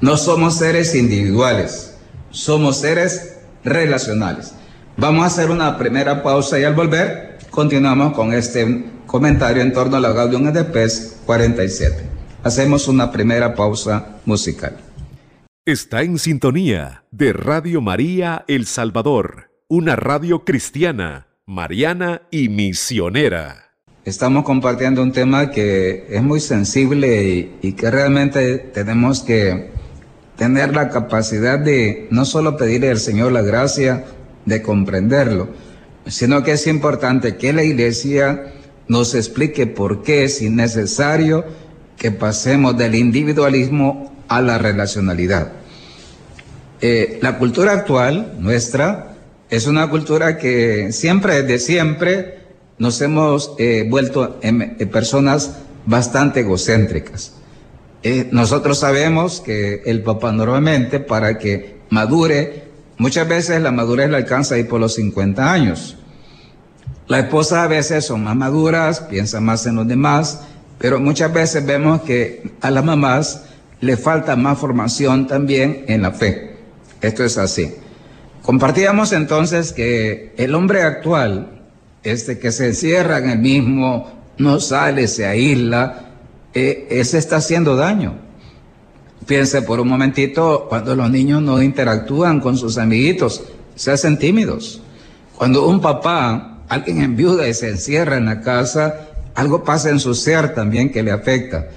No 0.00 0.16
somos 0.16 0.56
seres 0.56 0.94
individuales, 0.94 1.94
somos 2.30 2.78
seres 2.78 3.36
relacionales. 3.64 4.52
Vamos 4.96 5.24
a 5.24 5.26
hacer 5.26 5.50
una 5.50 5.78
primera 5.78 6.22
pausa 6.22 6.58
y 6.58 6.64
al 6.64 6.74
volver 6.74 7.38
continuamos 7.50 8.12
con 8.12 8.32
este 8.34 8.84
comentario 9.06 9.62
en 9.62 9.72
torno 9.72 9.96
a 9.96 10.00
la 10.00 10.12
Gaudium 10.12 10.52
de 10.52 10.64
PES 10.64 11.20
47. 11.24 11.96
Hacemos 12.44 12.88
una 12.88 13.10
primera 13.10 13.54
pausa 13.54 14.18
musical. 14.26 14.76
Está 15.64 16.02
en 16.02 16.18
sintonía 16.18 17.04
de 17.10 17.32
Radio 17.32 17.80
María 17.80 18.44
El 18.48 18.66
Salvador, 18.66 19.50
una 19.68 19.96
radio 19.96 20.44
cristiana, 20.44 21.28
mariana 21.46 22.22
y 22.30 22.48
misionera. 22.48 23.72
Estamos 24.04 24.44
compartiendo 24.44 25.02
un 25.02 25.12
tema 25.12 25.50
que 25.50 26.06
es 26.10 26.22
muy 26.22 26.40
sensible 26.40 27.50
y, 27.62 27.72
que 27.72 27.90
realmente 27.90 28.58
tenemos 28.58 29.22
que 29.22 29.70
tener 30.36 30.74
la 30.74 30.90
capacidad 30.90 31.58
de 31.58 32.08
no 32.10 32.24
solo 32.24 32.56
pedirle 32.56 32.90
al 32.90 32.98
Señor 32.98 33.32
la 33.32 33.42
gracia 33.42 34.04
de 34.44 34.62
comprenderlo, 34.62 35.48
sino 36.06 36.42
que 36.42 36.52
es 36.52 36.66
importante 36.66 37.36
que 37.36 37.52
la 37.52 37.62
iglesia 37.62 38.52
nos 38.88 39.14
explique 39.14 39.66
por 39.66 40.02
qué 40.02 40.24
es 40.24 40.42
innecesario 40.42 41.44
que 41.96 42.10
pasemos 42.10 42.76
del 42.76 42.94
individualismo 42.94 44.12
a 44.28 44.40
la 44.40 44.58
relacionalidad. 44.58 45.52
Eh, 46.80 47.18
la 47.22 47.38
cultura 47.38 47.72
actual, 47.72 48.34
nuestra, 48.40 49.14
es 49.50 49.66
una 49.66 49.88
cultura 49.88 50.38
que 50.38 50.92
siempre, 50.92 51.42
desde 51.42 51.58
siempre, 51.58 52.38
nos 52.78 53.00
hemos 53.02 53.54
eh, 53.58 53.86
vuelto 53.88 54.40
en, 54.42 54.76
personas 54.90 55.58
bastante 55.86 56.40
egocéntricas. 56.40 57.34
Eh, 58.02 58.28
nosotros 58.32 58.80
sabemos 58.80 59.40
que 59.40 59.82
el 59.86 60.02
papá 60.02 60.32
normalmente 60.32 60.98
para 60.98 61.38
que 61.38 61.76
madure, 61.90 62.64
muchas 62.98 63.28
veces 63.28 63.60
la 63.60 63.72
madurez 63.72 64.10
le 64.10 64.16
alcanza 64.16 64.54
ahí 64.54 64.64
por 64.64 64.80
los 64.80 64.94
50 64.94 65.52
años. 65.52 65.96
La 67.08 67.18
esposa 67.18 67.64
a 67.64 67.68
veces 67.68 68.06
son 68.06 68.24
más 68.24 68.36
maduras, 68.36 69.00
piensa 69.00 69.40
más 69.40 69.66
en 69.66 69.76
los 69.76 69.86
demás, 69.86 70.40
pero 70.78 71.00
muchas 71.00 71.32
veces 71.32 71.64
vemos 71.66 72.02
que 72.02 72.52
a 72.60 72.70
las 72.70 72.84
mamás 72.84 73.44
le 73.80 73.96
falta 73.96 74.36
más 74.36 74.58
formación 74.58 75.26
también 75.26 75.84
en 75.88 76.02
la 76.02 76.12
fe. 76.12 76.56
Esto 77.00 77.24
es 77.24 77.36
así. 77.36 77.74
Compartíamos 78.42 79.12
entonces 79.12 79.72
que 79.72 80.32
el 80.36 80.54
hombre 80.54 80.82
actual, 80.82 81.62
este 82.02 82.38
que 82.38 82.50
se 82.50 82.68
encierra 82.68 83.18
en 83.18 83.30
el 83.30 83.38
mismo, 83.38 84.10
no 84.38 84.58
sale, 84.60 85.06
se 85.08 85.26
aísla, 85.26 86.10
eh, 86.54 86.86
ese 86.90 87.18
está 87.18 87.36
haciendo 87.36 87.76
daño. 87.76 88.14
Piense 89.26 89.62
por 89.62 89.80
un 89.80 89.88
momentito 89.88 90.66
cuando 90.68 90.96
los 90.96 91.10
niños 91.10 91.42
no 91.42 91.62
interactúan 91.62 92.40
con 92.40 92.56
sus 92.56 92.78
amiguitos, 92.78 93.42
se 93.74 93.92
hacen 93.92 94.18
tímidos. 94.18 94.80
Cuando 95.36 95.66
un 95.66 95.80
papá, 95.80 96.62
alguien 96.68 97.02
en 97.02 97.16
viuda 97.16 97.48
y 97.48 97.54
se 97.54 97.68
encierra 97.68 98.16
en 98.16 98.26
la 98.26 98.40
casa, 98.40 99.08
algo 99.34 99.64
pasa 99.64 99.90
en 99.90 100.00
su 100.00 100.14
ser 100.14 100.54
también 100.54 100.90
que 100.90 101.02
le 101.02 101.10
afecta. 101.10 101.68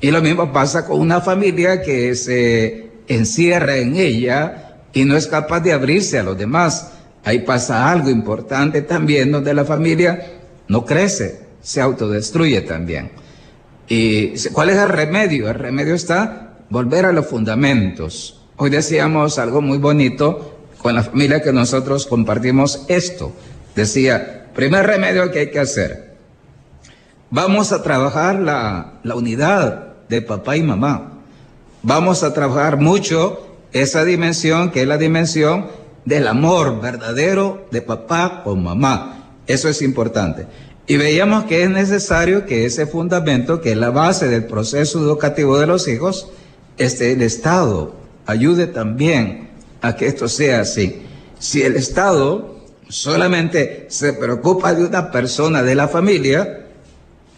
Y 0.00 0.10
lo 0.10 0.22
mismo 0.22 0.52
pasa 0.52 0.86
con 0.86 1.00
una 1.00 1.20
familia 1.20 1.82
que 1.82 2.14
se 2.14 2.90
encierra 3.08 3.76
en 3.76 3.96
ella 3.96 4.76
y 4.92 5.04
no 5.04 5.16
es 5.16 5.26
capaz 5.26 5.60
de 5.60 5.72
abrirse 5.72 6.18
a 6.18 6.22
los 6.22 6.38
demás 6.38 6.92
ahí 7.24 7.40
pasa 7.40 7.90
algo 7.90 8.10
importante 8.10 8.82
también 8.82 9.30
donde 9.32 9.54
la 9.54 9.64
familia 9.64 10.38
no 10.68 10.84
crece, 10.84 11.40
se 11.60 11.80
autodestruye 11.80 12.62
también. 12.62 13.10
¿Y 13.88 14.38
cuál 14.50 14.70
es 14.70 14.76
el 14.76 14.88
remedio? 14.88 15.48
El 15.48 15.54
remedio 15.54 15.94
está 15.94 16.49
volver 16.70 17.04
a 17.04 17.12
los 17.12 17.26
fundamentos. 17.26 18.40
Hoy 18.56 18.70
decíamos 18.70 19.38
algo 19.38 19.60
muy 19.60 19.78
bonito 19.78 20.58
con 20.78 20.94
la 20.94 21.02
familia 21.02 21.42
que 21.42 21.52
nosotros 21.52 22.06
compartimos 22.06 22.84
esto. 22.88 23.32
Decía, 23.74 24.46
primer 24.54 24.86
remedio 24.86 25.30
que 25.30 25.40
hay 25.40 25.50
que 25.50 25.60
hacer. 25.60 26.16
Vamos 27.30 27.72
a 27.72 27.82
trabajar 27.82 28.36
la, 28.36 29.00
la 29.02 29.14
unidad 29.14 30.06
de 30.08 30.22
papá 30.22 30.56
y 30.56 30.62
mamá. 30.62 31.18
Vamos 31.82 32.22
a 32.22 32.32
trabajar 32.32 32.76
mucho 32.78 33.46
esa 33.72 34.04
dimensión 34.04 34.70
que 34.70 34.82
es 34.82 34.88
la 34.88 34.98
dimensión 34.98 35.66
del 36.04 36.26
amor 36.28 36.80
verdadero 36.80 37.66
de 37.70 37.82
papá 37.82 38.42
con 38.44 38.62
mamá. 38.62 39.34
Eso 39.46 39.68
es 39.68 39.82
importante. 39.82 40.46
Y 40.86 40.96
veíamos 40.96 41.44
que 41.44 41.62
es 41.62 41.70
necesario 41.70 42.46
que 42.46 42.64
ese 42.64 42.86
fundamento, 42.86 43.60
que 43.60 43.72
es 43.72 43.76
la 43.76 43.90
base 43.90 44.28
del 44.28 44.44
proceso 44.44 44.98
educativo 44.98 45.58
de 45.58 45.66
los 45.66 45.86
hijos, 45.86 46.30
este, 46.80 47.12
el 47.12 47.20
Estado 47.20 47.94
ayude 48.24 48.66
también 48.66 49.50
a 49.82 49.96
que 49.96 50.06
esto 50.06 50.28
sea 50.28 50.62
así. 50.62 51.02
Si 51.38 51.60
el 51.60 51.76
Estado 51.76 52.56
solamente 52.88 53.86
se 53.90 54.14
preocupa 54.14 54.72
de 54.74 54.86
una 54.86 55.10
persona 55.10 55.62
de 55.62 55.74
la 55.74 55.88
familia, 55.88 56.68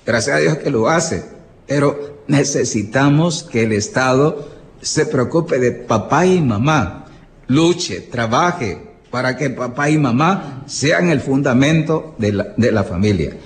gracias 0.06 0.36
a 0.36 0.40
Dios 0.40 0.58
que 0.58 0.70
lo 0.70 0.88
hace, 0.88 1.24
pero 1.66 2.22
necesitamos 2.28 3.42
que 3.42 3.64
el 3.64 3.72
Estado 3.72 4.48
se 4.80 5.06
preocupe 5.06 5.58
de 5.58 5.72
papá 5.72 6.24
y 6.24 6.40
mamá, 6.40 7.06
luche, 7.48 8.00
trabaje 8.00 8.92
para 9.10 9.36
que 9.36 9.50
papá 9.50 9.90
y 9.90 9.98
mamá 9.98 10.62
sean 10.66 11.10
el 11.10 11.20
fundamento 11.20 12.14
de 12.16 12.32
la, 12.32 12.84
familia. 12.84 13.36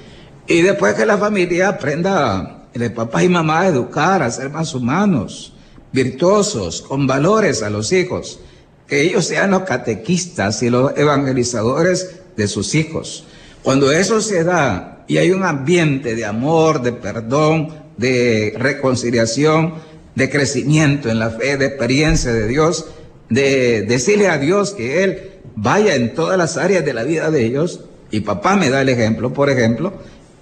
Y 0.47 0.61
después 0.61 0.95
que 0.95 1.07
la 1.07 1.17
familia 1.17 1.71
aprenda 1.71 2.67
de 2.75 2.91
papá 2.91 3.25
y 3.25 3.31
mamá 3.31 3.63
a 3.63 3.69
educar, 3.69 4.23
a 4.23 4.31
ser 4.31 4.51
más 4.51 4.75
humanos, 4.75 5.55
virtuosos, 5.93 6.83
con 6.83 7.07
valores 7.07 7.63
a 7.63 7.71
los 7.71 7.93
hijos, 7.93 8.41
que 8.87 9.03
ellos 9.03 9.27
sean 9.27 9.51
los 9.51 9.63
catequistas 9.63 10.63
y 10.63 10.71
los 10.71 10.97
evangelizadores 10.97 12.17
de 12.37 12.49
sus 12.49 12.75
hijos. 12.75 13.25
Cuando 13.63 13.91
eso 13.91 14.21
se 14.21 14.45
da 14.45 15.05
y 15.09 15.19
hay 15.19 15.31
un 15.31 15.45
ambiente 15.45 16.15
de 16.15 16.25
amor, 16.25 16.83
de 16.83 16.93
perdón, 16.93 17.75
de 17.97 18.55
reconciliación, 18.57 19.75
de 20.15 20.31
crecimiento 20.31 21.11
en 21.11 21.19
la 21.19 21.31
fe, 21.31 21.57
de 21.57 21.67
experiencia 21.67 22.33
de 22.33 22.47
Dios, 22.47 22.87
de 23.29 23.83
decirle 23.83 24.29
a 24.29 24.39
Dios 24.39 24.73
que 24.73 25.05
Él 25.05 25.31
vaya 25.57 25.95
en 25.95 26.15
todas 26.15 26.39
las 26.39 26.57
áreas 26.57 26.85
de 26.85 26.95
la 26.95 27.05
vida 27.05 27.31
de 27.31 27.45
ellos, 27.45 27.81
y 28.11 28.21
papá 28.21 28.57
me 28.57 28.71
da 28.71 28.83
el 28.83 28.89
ejemplo, 28.89 29.33
por 29.33 29.51
ejemplo, 29.51 29.93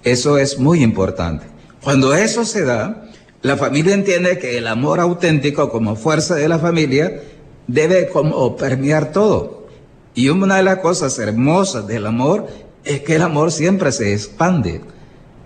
eso 0.03 0.37
es 0.37 0.59
muy 0.59 0.83
importante. 0.83 1.45
Cuando 1.83 2.13
eso 2.13 2.45
se 2.45 2.63
da, 2.63 3.04
la 3.41 3.57
familia 3.57 3.93
entiende 3.93 4.39
que 4.39 4.57
el 4.57 4.67
amor 4.67 4.99
auténtico 4.99 5.69
como 5.69 5.95
fuerza 5.95 6.35
de 6.35 6.47
la 6.47 6.59
familia 6.59 7.21
debe 7.67 8.09
como 8.09 8.55
permear 8.55 9.11
todo. 9.11 9.67
Y 10.13 10.29
una 10.29 10.57
de 10.57 10.63
las 10.63 10.77
cosas 10.79 11.19
hermosas 11.19 11.87
del 11.87 12.05
amor 12.05 12.47
es 12.83 13.01
que 13.01 13.15
el 13.15 13.21
amor 13.21 13.51
siempre 13.51 13.91
se 13.91 14.13
expande, 14.13 14.81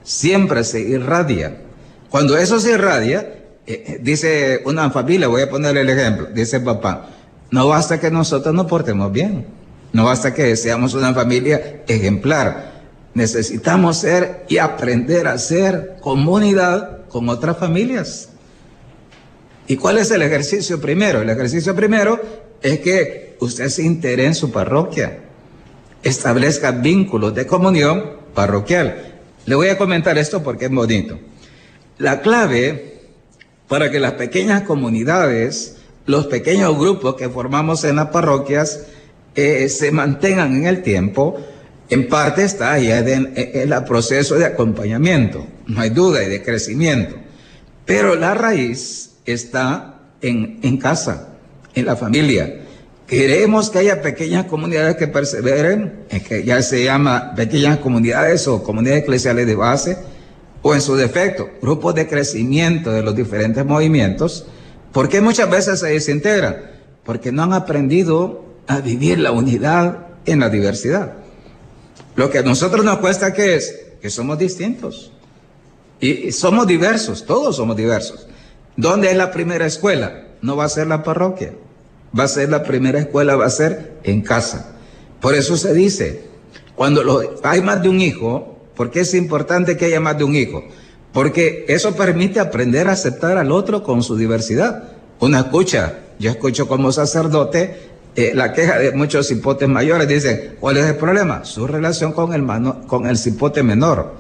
siempre 0.04 0.64
se 0.64 0.82
irradia. 0.82 1.62
Cuando 2.10 2.38
eso 2.38 2.60
se 2.60 2.72
irradia, 2.72 3.40
eh, 3.66 3.84
eh, 3.86 4.00
dice 4.02 4.62
una 4.66 4.90
familia, 4.92 5.28
voy 5.28 5.42
a 5.42 5.50
poner 5.50 5.78
el 5.78 5.90
ejemplo, 5.90 6.28
dice 6.34 6.60
papá, 6.60 7.10
no 7.52 7.68
basta 7.68 8.00
que 8.00 8.12
nosotros 8.12 8.54
nos 8.54 8.68
portemos 8.68 9.12
bien, 9.12 9.46
no 9.94 10.06
basta 10.06 10.34
que 10.34 10.56
seamos 10.56 10.94
una 10.94 11.14
familia 11.14 11.82
ejemplar, 11.88 12.82
necesitamos 13.14 13.98
ser 13.98 14.46
y 14.50 14.58
aprender 14.58 15.28
a 15.28 15.38
ser 15.38 15.98
comunidad 16.02 16.99
con 17.10 17.28
otras 17.30 17.58
familias. 17.58 18.30
¿Y 19.68 19.76
cuál 19.76 19.98
es 19.98 20.10
el 20.12 20.22
ejercicio 20.22 20.80
primero? 20.80 21.22
El 21.22 21.30
ejercicio 21.30 21.76
primero 21.76 22.20
es 22.62 22.80
que 22.80 23.36
usted 23.40 23.70
se 23.70 23.84
integre 23.84 24.26
en 24.26 24.36
su 24.36 24.52
parroquia, 24.52 25.20
establezca 26.04 26.72
vínculos 26.72 27.36
de 27.36 27.46
comunión 27.46 28.04
parroquial. 28.34 29.20
Le 29.46 29.56
voy 29.56 29.70
a 29.70 29.78
comentar 29.78 30.18
esto 30.18 30.42
porque 30.44 30.66
es 30.66 30.72
bonito. 30.72 31.20
La 31.98 32.22
clave 32.22 32.90
para 33.68 33.92
que 33.92 34.00
las 34.00 34.14
pequeñas 34.14 34.64
comunidades, 34.64 35.78
los 36.06 36.28
pequeños 36.28 36.78
grupos 36.78 37.16
que 37.16 37.30
formamos 37.30 37.84
en 37.84 37.98
las 37.98 38.08
parroquias 38.08 38.88
eh, 39.36 39.70
se 39.70 39.92
mantengan 39.92 40.56
en 40.56 40.66
el 40.66 40.82
tiempo, 40.82 41.38
en 41.90 42.08
parte 42.08 42.44
está 42.44 42.78
ya 42.80 43.00
en, 43.00 43.34
el 43.36 43.74
proceso 43.86 44.36
de 44.36 44.46
acompañamiento, 44.46 45.46
no 45.70 45.82
hay 45.82 45.92
duda, 45.92 46.24
y 46.24 46.30
de 46.30 46.44
crecimiento. 46.44 47.16
Pero 47.86 48.16
la 48.16 48.34
raíz 48.34 49.12
está 49.26 50.00
en, 50.22 50.60
en 50.64 50.78
casa, 50.78 51.30
en 51.76 51.86
la 51.86 51.96
familia. 51.96 52.62
Queremos 53.08 53.70
que 53.70 53.80
haya 53.80 54.02
pequeñas 54.02 54.46
comunidades 54.46 54.98
que 54.98 55.08
perseveren, 55.08 56.06
que 56.28 56.44
ya 56.44 56.62
se 56.62 56.84
llama 56.84 57.34
pequeñas 57.36 57.78
comunidades 57.78 58.48
o 58.48 58.64
comunidades 58.64 59.04
eclesiales 59.04 59.48
de 59.48 59.56
base, 59.56 59.98
o 60.62 60.74
en 60.74 60.82
su 60.82 60.96
defecto, 60.96 61.50
grupos 61.62 61.96
de 61.96 62.08
crecimiento 62.08 62.92
de 62.92 63.02
los 63.02 63.16
diferentes 63.16 63.66
movimientos, 63.66 64.46
¿por 64.92 65.08
qué 65.08 65.22
muchas 65.22 65.50
veces 65.50 65.80
se 65.80 65.88
desintegran? 65.88 66.58
Porque 67.04 67.32
no 67.32 67.44
han 67.44 67.54
aprendido 67.54 68.44
a 68.68 68.82
vivir 68.82 69.20
la 69.20 69.32
unidad 69.32 70.08
en 70.26 70.42
la 70.42 70.50
diversidad. 70.50 71.14
Lo 72.16 72.30
que 72.30 72.40
a 72.40 72.44
nosotros 72.44 72.84
nos 72.84 72.98
cuesta 72.98 73.34
que 73.34 73.56
es 73.56 73.74
que 74.02 74.10
somos 74.10 74.38
distintos 74.38 75.14
y 76.00 76.32
somos 76.32 76.68
diversos, 76.68 77.26
todos 77.26 77.56
somos 77.56 77.76
diversos. 77.76 78.28
¿Dónde 78.76 79.12
es 79.12 79.18
la 79.18 79.32
primera 79.32 79.66
escuela? 79.66 80.28
No 80.42 80.56
va 80.56 80.66
a 80.66 80.70
ser 80.70 80.88
la 80.88 81.04
parroquia, 81.04 81.54
va 82.18 82.24
a 82.24 82.28
ser 82.28 82.50
la 82.50 82.64
primera 82.64 83.00
escuela, 83.00 83.36
va 83.36 83.46
a 83.46 83.50
ser 83.50 84.00
en 84.04 84.22
casa. 84.22 84.76
Por 85.20 85.36
eso 85.36 85.58
se 85.58 85.74
dice, 85.74 86.24
cuando 86.76 87.22
hay 87.44 87.62
más 87.62 87.82
de 87.82 87.90
un 87.90 88.00
hijo, 88.00 88.60
¿Por 88.80 88.92
qué 88.92 89.02
es 89.02 89.14
importante 89.14 89.76
que 89.76 89.88
haya 89.88 90.00
más 90.00 90.18
de 90.18 90.24
un 90.24 90.38
hijo? 90.38 90.64
Porque 91.12 91.66
eso 91.68 91.98
permite 91.98 92.40
aprender 92.40 92.88
a 92.88 92.94
aceptar 92.94 93.38
al 93.38 93.52
otro 93.52 93.84
con 93.84 94.04
su 94.04 94.16
diversidad. 94.16 94.84
Una 95.20 95.40
escucha, 95.40 96.00
yo 96.18 96.32
escucho 96.32 96.66
como 96.66 96.94
sacerdote 96.94 97.76
eh, 98.16 98.32
la 98.34 98.54
queja 98.54 98.80
de 98.80 98.94
muchos 98.94 99.28
cipotes 99.28 99.68
mayores. 99.68 100.08
Dicen, 100.08 100.56
¿cuál 100.62 100.78
es 100.78 100.86
el 100.86 100.96
problema? 100.96 101.44
Su 101.44 101.68
relación 101.68 102.14
con 102.14 102.34
el, 102.34 102.48
con 102.88 103.06
el 103.06 103.18
cipote 103.18 103.64
menor, 103.64 104.16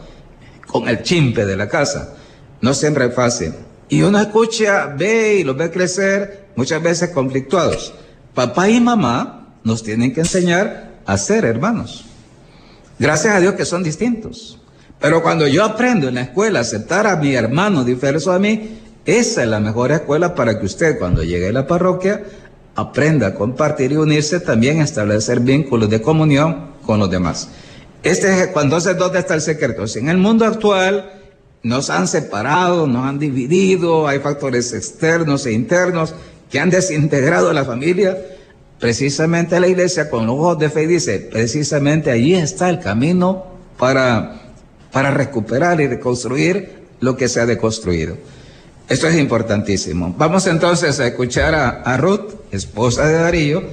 con 0.69 0.87
el 0.87 1.01
chimpe 1.01 1.45
de 1.45 1.57
la 1.57 1.67
casa. 1.67 2.15
No 2.61 2.73
siempre 2.73 3.05
es 3.05 3.15
fácil. 3.15 3.53
Y 3.89 4.03
una 4.03 4.21
escucha, 4.21 4.85
ve 4.87 5.37
y 5.39 5.43
los 5.43 5.57
ve 5.57 5.71
crecer, 5.71 6.49
muchas 6.55 6.81
veces 6.81 7.09
conflictuados. 7.09 7.93
Papá 8.35 8.69
y 8.69 8.79
mamá 8.79 9.47
nos 9.63 9.83
tienen 9.83 10.13
que 10.13 10.21
enseñar 10.21 10.99
a 11.05 11.17
ser 11.17 11.43
hermanos. 11.45 12.05
Gracias 12.99 13.33
a 13.33 13.39
Dios 13.39 13.55
que 13.55 13.65
son 13.65 13.81
distintos. 13.81 14.59
Pero 14.99 15.23
cuando 15.23 15.47
yo 15.47 15.63
aprendo 15.63 16.07
en 16.07 16.15
la 16.15 16.21
escuela 16.21 16.59
a 16.59 16.61
aceptar 16.61 17.07
a 17.07 17.15
mi 17.15 17.33
hermano 17.33 17.83
diverso 17.83 18.31
a 18.31 18.39
mí, 18.39 18.79
esa 19.05 19.43
es 19.43 19.49
la 19.49 19.59
mejor 19.59 19.91
escuela 19.91 20.35
para 20.35 20.59
que 20.59 20.65
usted 20.65 20.99
cuando 20.99 21.23
llegue 21.23 21.49
a 21.49 21.53
la 21.53 21.65
parroquia 21.65 22.23
aprenda 22.75 23.27
a 23.27 23.35
compartir 23.35 23.91
y 23.91 23.97
unirse, 23.97 24.39
también 24.39 24.81
a 24.81 24.83
establecer 24.83 25.39
vínculos 25.39 25.89
de 25.89 26.01
comunión 26.01 26.71
con 26.85 26.99
los 26.99 27.09
demás. 27.09 27.49
Este 28.03 28.41
es 28.41 28.47
cuando 28.47 28.77
entonces 28.77 28.97
dónde 28.97 29.19
está 29.19 29.35
el 29.35 29.41
secreto. 29.41 29.87
Si 29.87 29.99
en 29.99 30.09
el 30.09 30.17
mundo 30.17 30.45
actual 30.45 31.11
nos 31.63 31.89
han 31.89 32.07
separado, 32.07 32.87
nos 32.87 33.05
han 33.05 33.19
dividido, 33.19 34.07
hay 34.07 34.19
factores 34.19 34.73
externos 34.73 35.45
e 35.45 35.51
internos 35.51 36.13
que 36.49 36.59
han 36.59 36.69
desintegrado 36.69 37.51
la 37.53 37.65
familia, 37.65 38.17
precisamente 38.79 39.59
la 39.59 39.67
iglesia 39.67 40.09
con 40.09 40.25
los 40.25 40.35
ojos 40.35 40.59
de 40.59 40.69
fe 40.69 40.87
dice, 40.87 41.19
precisamente 41.19 42.11
allí 42.11 42.33
está 42.33 42.69
el 42.69 42.79
camino 42.79 43.45
para, 43.77 44.53
para 44.91 45.11
recuperar 45.11 45.79
y 45.81 45.87
reconstruir 45.87 46.79
lo 47.01 47.15
que 47.17 47.27
se 47.27 47.41
ha 47.41 47.45
deconstruido. 47.45 48.17
Esto 48.87 49.07
es 49.07 49.17
importantísimo. 49.17 50.15
Vamos 50.17 50.47
entonces 50.47 50.99
a 50.99 51.05
escuchar 51.05 51.53
a, 51.53 51.97
Ruth, 51.97 52.31
esposa 52.51 53.07
de 53.07 53.13
Darío. 53.13 53.63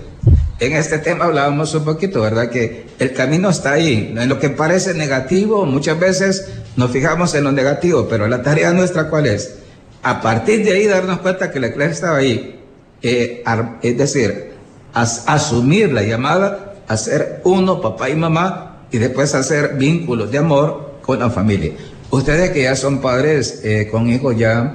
En 0.58 0.72
este 0.72 0.98
tema 0.98 1.26
hablábamos 1.26 1.74
un 1.74 1.84
poquito, 1.84 2.22
¿verdad? 2.22 2.48
Que 2.48 2.86
el 2.98 3.12
camino 3.12 3.50
está 3.50 3.72
ahí. 3.72 4.14
En 4.16 4.28
lo 4.28 4.38
que 4.38 4.48
parece 4.48 4.94
negativo, 4.94 5.66
muchas 5.66 5.98
veces 5.98 6.48
nos 6.76 6.90
fijamos 6.90 7.34
en 7.34 7.44
lo 7.44 7.52
negativo, 7.52 8.06
pero 8.08 8.26
la 8.26 8.42
tarea 8.42 8.72
nuestra, 8.72 9.10
¿cuál 9.10 9.26
es? 9.26 9.56
A 10.02 10.22
partir 10.22 10.64
de 10.64 10.72
ahí 10.72 10.86
darnos 10.86 11.20
cuenta 11.20 11.50
que 11.50 11.60
la 11.60 11.66
iglesia 11.66 11.92
estaba 11.92 12.16
ahí. 12.18 12.58
Eh, 13.02 13.44
es 13.82 13.98
decir, 13.98 14.52
asumir 14.94 15.92
la 15.92 16.02
llamada 16.02 16.74
a 16.88 16.96
ser 16.96 17.42
uno, 17.44 17.82
papá 17.82 18.08
y 18.08 18.16
mamá, 18.16 18.86
y 18.90 18.98
después 18.98 19.34
hacer 19.34 19.74
vínculos 19.74 20.30
de 20.30 20.38
amor 20.38 21.00
con 21.02 21.18
la 21.18 21.28
familia. 21.28 21.72
Ustedes 22.10 22.50
que 22.50 22.62
ya 22.62 22.76
son 22.76 23.02
padres 23.02 23.60
eh, 23.62 23.88
con 23.90 24.08
hijos 24.08 24.38
ya 24.38 24.74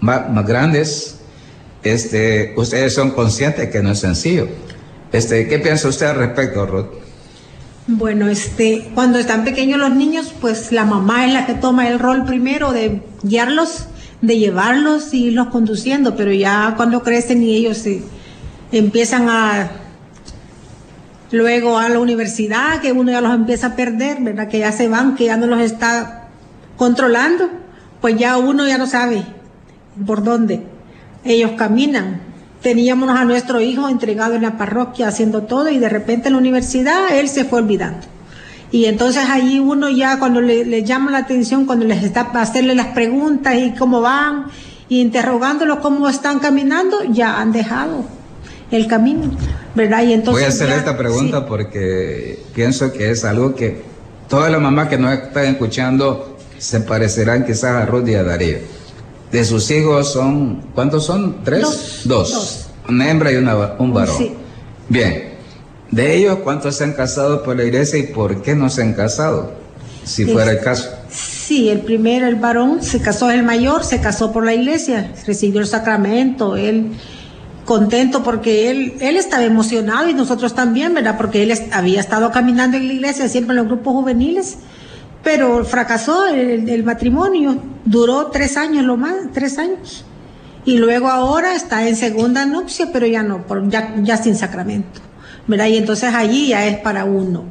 más, 0.00 0.46
grandes, 0.46 1.18
este, 1.82 2.54
ustedes 2.56 2.94
son 2.94 3.10
conscientes 3.10 3.68
que 3.68 3.82
no 3.82 3.92
es 3.92 3.98
sencillo. 3.98 4.48
Este, 5.12 5.48
¿Qué 5.48 5.58
piensa 5.58 5.88
usted 5.88 6.06
al 6.06 6.16
respecto, 6.16 6.66
Ruth? 6.66 6.86
Bueno, 7.86 8.28
este, 8.28 8.90
cuando 8.94 9.18
están 9.18 9.44
pequeños 9.44 9.78
los 9.78 9.94
niños, 9.94 10.34
pues 10.40 10.72
la 10.72 10.84
mamá 10.84 11.26
es 11.26 11.32
la 11.32 11.46
que 11.46 11.54
toma 11.54 11.88
el 11.88 11.98
rol 11.98 12.26
primero 12.26 12.72
de 12.72 13.02
guiarlos, 13.22 13.86
de 14.20 14.38
llevarlos 14.38 15.14
y 15.14 15.28
irlos 15.28 15.48
conduciendo, 15.48 16.14
pero 16.14 16.30
ya 16.32 16.74
cuando 16.76 17.02
crecen 17.02 17.42
y 17.42 17.54
ellos 17.54 17.78
se 17.78 18.02
empiezan 18.72 19.30
a 19.30 19.70
luego 21.30 21.78
a 21.78 21.88
la 21.88 21.98
universidad, 21.98 22.80
que 22.80 22.92
uno 22.92 23.10
ya 23.10 23.20
los 23.20 23.34
empieza 23.34 23.68
a 23.68 23.76
perder, 23.76 24.18
¿verdad? 24.20 24.48
Que 24.48 24.58
ya 24.58 24.72
se 24.72 24.88
van, 24.88 25.14
que 25.16 25.26
ya 25.26 25.36
no 25.36 25.46
los 25.46 25.60
está 25.60 26.28
controlando, 26.76 27.48
pues 28.00 28.16
ya 28.16 28.36
uno 28.36 28.66
ya 28.66 28.78
no 28.78 28.86
sabe 28.86 29.24
por 30.06 30.22
dónde 30.22 30.62
ellos 31.24 31.52
caminan. 31.56 32.27
Teníamos 32.62 33.10
a 33.10 33.24
nuestro 33.24 33.60
hijo 33.60 33.88
entregado 33.88 34.34
en 34.34 34.42
la 34.42 34.58
parroquia 34.58 35.08
haciendo 35.08 35.42
todo 35.42 35.70
y 35.70 35.78
de 35.78 35.88
repente 35.88 36.28
en 36.28 36.34
la 36.34 36.38
universidad 36.38 37.12
él 37.12 37.28
se 37.28 37.44
fue 37.44 37.60
olvidando. 37.60 38.06
Y 38.70 38.84
entonces 38.84 39.24
allí 39.30 39.60
uno 39.60 39.88
ya 39.88 40.18
cuando 40.18 40.40
le, 40.40 40.82
llama 40.84 41.10
la 41.10 41.18
atención, 41.18 41.64
cuando 41.64 41.86
les 41.86 42.02
está 42.02 42.22
hacerle 42.34 42.74
las 42.74 42.88
preguntas 42.88 43.54
y 43.56 43.72
cómo 43.72 44.00
van, 44.00 44.46
y 44.88 45.00
interrogándolos 45.00 45.78
cómo 45.78 46.08
están 46.08 46.38
caminando, 46.38 47.04
ya 47.04 47.40
han 47.40 47.52
dejado 47.52 48.04
el 48.70 48.86
camino, 48.86 49.30
¿verdad? 49.74 50.02
Y 50.02 50.12
entonces 50.12 50.42
Voy 50.42 50.44
a 50.44 50.48
hacer 50.48 50.70
esta 50.70 50.96
pregunta 50.98 51.46
porque 51.46 52.38
pienso 52.54 52.92
que 52.92 53.10
es 53.10 53.24
algo 53.24 53.54
que 53.54 53.82
todas 54.28 54.50
las 54.50 54.60
mamás 54.60 54.88
que 54.88 54.98
nos 54.98 55.12
están 55.14 55.46
escuchando 55.46 56.36
se 56.58 56.80
parecerán 56.80 57.46
quizás 57.46 57.82
a 57.82 57.86
Ruth 57.86 58.08
y 58.08 58.14
a 58.14 58.22
Darío. 58.22 58.58
De 59.32 59.44
sus 59.44 59.70
hijos 59.70 60.12
son, 60.12 60.62
¿cuántos 60.74 61.04
son? 61.04 61.44
¿Tres? 61.44 62.02
Dos. 62.04 62.68
Una 62.88 63.10
hembra 63.10 63.30
y 63.32 63.36
una, 63.36 63.74
un 63.78 63.92
varón. 63.92 64.16
Sí. 64.16 64.32
Bien. 64.88 65.34
De 65.90 66.16
ellos, 66.16 66.38
¿cuántos 66.44 66.76
se 66.76 66.84
han 66.84 66.92
casado 66.92 67.42
por 67.42 67.56
la 67.56 67.64
iglesia 67.64 67.98
y 67.98 68.04
por 68.04 68.42
qué 68.42 68.54
no 68.54 68.68
se 68.68 68.82
han 68.82 68.94
casado? 68.94 69.52
Si 70.04 70.24
fuera 70.24 70.52
el 70.52 70.60
caso. 70.60 70.88
Sí, 71.10 71.68
el 71.68 71.80
primero, 71.80 72.26
el 72.26 72.36
varón, 72.36 72.82
se 72.82 73.00
casó, 73.00 73.30
el 73.30 73.42
mayor, 73.42 73.84
se 73.84 74.00
casó 74.00 74.32
por 74.32 74.44
la 74.44 74.54
iglesia, 74.54 75.12
recibió 75.26 75.60
el 75.60 75.66
sacramento, 75.66 76.56
él 76.56 76.92
contento 77.64 78.22
porque 78.22 78.70
él, 78.70 78.94
él 79.00 79.16
estaba 79.16 79.44
emocionado 79.44 80.08
y 80.08 80.14
nosotros 80.14 80.54
también, 80.54 80.94
¿verdad? 80.94 81.18
Porque 81.18 81.42
él 81.42 81.52
había 81.72 82.00
estado 82.00 82.30
caminando 82.32 82.78
en 82.78 82.88
la 82.88 82.94
iglesia, 82.94 83.28
siempre 83.28 83.52
en 83.52 83.58
los 83.58 83.66
grupos 83.66 83.92
juveniles, 83.92 84.56
pero 85.28 85.62
fracasó 85.62 86.26
el, 86.26 86.82
matrimonio, 86.84 87.58
duró 87.84 88.28
tres 88.28 88.56
años 88.56 88.82
lo 88.82 88.96
más, 88.96 89.14
tres 89.34 89.58
años. 89.58 90.02
Y 90.64 90.78
luego 90.78 91.08
ahora 91.10 91.54
está 91.54 91.86
en 91.86 91.96
segunda 91.96 92.46
nupcia, 92.46 92.88
pero 92.94 93.06
ya 93.06 93.22
no, 93.22 93.44
ya, 93.68 93.94
ya 93.98 94.16
sin 94.16 94.36
sacramento. 94.36 95.00
¿verdad? 95.46 95.66
Y 95.66 95.76
entonces 95.76 96.14
allí 96.14 96.48
ya 96.48 96.66
es 96.66 96.78
para 96.78 97.04
uno 97.04 97.44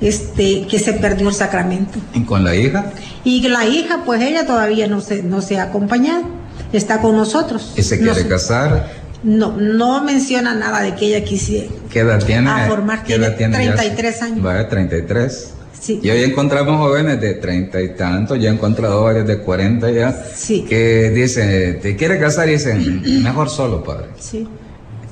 este, 0.00 0.66
que 0.66 0.80
se 0.80 0.94
perdió 0.94 1.28
el 1.28 1.34
sacramento. 1.36 2.00
¿Y 2.12 2.24
con 2.24 2.42
la 2.42 2.56
hija? 2.56 2.86
Y 3.22 3.46
la 3.46 3.66
hija, 3.66 4.02
pues 4.04 4.20
ella 4.20 4.44
todavía 4.44 4.88
no 4.88 5.00
se, 5.00 5.22
no 5.22 5.42
se 5.42 5.60
ha 5.60 5.62
acompañado, 5.62 6.24
está 6.72 7.00
con 7.00 7.16
nosotros. 7.16 7.72
¿Y 7.76 7.84
se 7.84 8.00
quiere 8.00 8.26
casar? 8.26 8.90
No, 9.22 9.52
no 9.56 10.02
menciona 10.02 10.56
nada 10.56 10.80
de 10.80 10.96
que 10.96 11.06
ella 11.06 11.24
quisiera. 11.24 11.68
¿Qué 11.88 12.00
edad 12.00 12.20
tiene? 12.24 12.50
A 12.50 12.66
formar, 12.66 13.04
¿Qué 13.04 13.14
edad 13.14 13.36
tiene 13.36 13.54
33 13.58 14.22
años. 14.22 14.42
Vaya, 14.42 14.68
33. 14.68 15.54
Sí. 15.84 16.00
Y 16.02 16.08
hoy 16.08 16.22
encontramos 16.22 16.78
jóvenes 16.78 17.20
de 17.20 17.34
30 17.34 17.82
y 17.82 17.88
tantos, 17.90 18.40
ya 18.40 18.48
he 18.48 18.52
encontrado 18.54 19.04
varios 19.04 19.26
de 19.26 19.36
40 19.36 19.90
ya, 19.90 20.24
sí. 20.34 20.64
que 20.66 21.10
dicen, 21.10 21.78
¿te 21.82 21.94
quiere 21.94 22.18
casar? 22.18 22.48
Y 22.48 22.52
dicen, 22.52 23.22
mejor 23.22 23.50
solo, 23.50 23.84
padre. 23.84 24.06
Sí. 24.18 24.48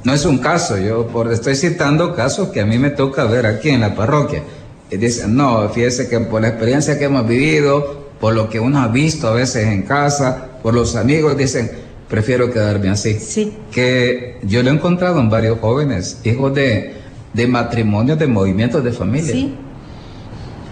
No 0.03 0.15
es 0.15 0.25
un 0.25 0.39
caso, 0.39 0.79
yo 0.79 1.07
por, 1.09 1.31
estoy 1.31 1.57
citando 1.57 2.15
casos 2.15 2.49
que 2.49 2.63
a 2.63 2.65
mí 2.65 2.79
me 2.79 2.89
toca 2.89 3.25
ver 3.25 3.45
aquí 3.45 3.69
en 3.69 3.83
la 3.83 3.95
parroquia. 3.95 4.43
Y 4.91 4.97
dicen, 4.97 5.37
no, 5.37 5.69
fíjese 5.69 6.09
que 6.09 6.21
por 6.21 6.41
la 6.41 6.49
experiencia 6.49 6.99
que 6.99 7.05
hemos 7.05 7.29
vivido, 7.29 8.09
por 8.19 8.33
lo 8.33 8.49
que 8.49 8.59
uno 8.59 8.81
ha 8.81 8.89
visto 8.89 9.29
a 9.29 9.33
veces 9.35 9.67
en 9.67 9.83
casa, 9.83 10.53
por 10.63 10.73
los 10.73 10.97
amigos, 10.97 11.37
dicen, 11.37 11.71
prefiero 12.09 12.51
quedarme 12.51 12.89
así. 12.89 13.19
Sí. 13.21 13.53
Que 13.71 14.39
yo 14.43 14.63
lo 14.63 14.71
he 14.71 14.73
encontrado 14.73 15.21
en 15.21 15.29
varios 15.29 15.59
jóvenes, 15.59 16.19
hijos 16.25 16.55
de, 16.55 16.95
de 17.35 17.47
matrimonios, 17.47 18.19
de 18.19 18.27
movimientos 18.27 18.83
de 18.83 18.93
familia. 18.93 19.33
Sí. 19.33 19.55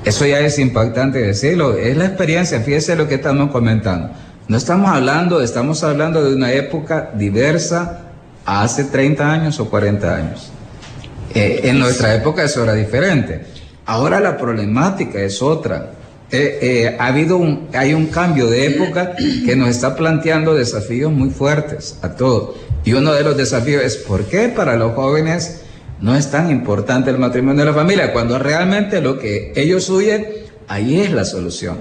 Eso 0.04 0.24
ya 0.26 0.40
es 0.40 0.58
impactante 0.58 1.18
decirlo, 1.20 1.76
es 1.76 1.96
la 1.96 2.06
experiencia, 2.06 2.60
fíjese 2.60 2.96
lo 2.96 3.06
que 3.06 3.16
estamos 3.16 3.50
comentando. 3.50 4.10
No 4.48 4.56
estamos 4.56 4.90
hablando, 4.90 5.42
estamos 5.42 5.84
hablando 5.84 6.24
de 6.24 6.34
una 6.34 6.52
época 6.52 7.10
diversa 7.14 8.00
hace 8.46 8.84
30 8.84 9.30
años 9.30 9.60
o 9.60 9.68
40 9.68 10.14
años. 10.14 10.50
Eh, 11.34 11.60
en 11.64 11.78
nuestra 11.78 12.14
época 12.14 12.42
eso 12.42 12.64
era 12.64 12.74
diferente. 12.74 13.42
Ahora 13.86 14.20
la 14.20 14.36
problemática 14.36 15.20
es 15.20 15.42
otra. 15.42 15.90
Eh, 16.32 16.58
eh, 16.62 16.96
ha 16.98 17.06
habido 17.06 17.40
hay 17.74 17.92
un 17.92 18.06
cambio 18.06 18.46
de 18.46 18.66
época 18.66 19.14
que 19.16 19.54
nos 19.54 19.68
está 19.68 19.96
planteando 19.96 20.54
desafíos 20.54 21.12
muy 21.12 21.30
fuertes 21.30 21.98
a 22.02 22.14
todos. 22.16 22.56
Y 22.84 22.94
uno 22.94 23.12
de 23.12 23.22
los 23.22 23.36
desafíos 23.36 23.84
es 23.84 23.96
por 23.96 24.24
qué 24.24 24.48
para 24.48 24.76
los 24.76 24.94
jóvenes 24.94 25.60
no 26.00 26.16
es 26.16 26.30
tan 26.30 26.50
importante 26.50 27.10
el 27.10 27.18
matrimonio 27.18 27.64
de 27.64 27.70
la 27.70 27.76
familia, 27.76 28.12
cuando 28.12 28.38
realmente 28.38 29.00
lo 29.00 29.18
que 29.18 29.52
ellos 29.54 29.88
huyen, 29.90 30.26
ahí 30.66 31.00
es 31.00 31.12
la 31.12 31.24
solución. 31.24 31.78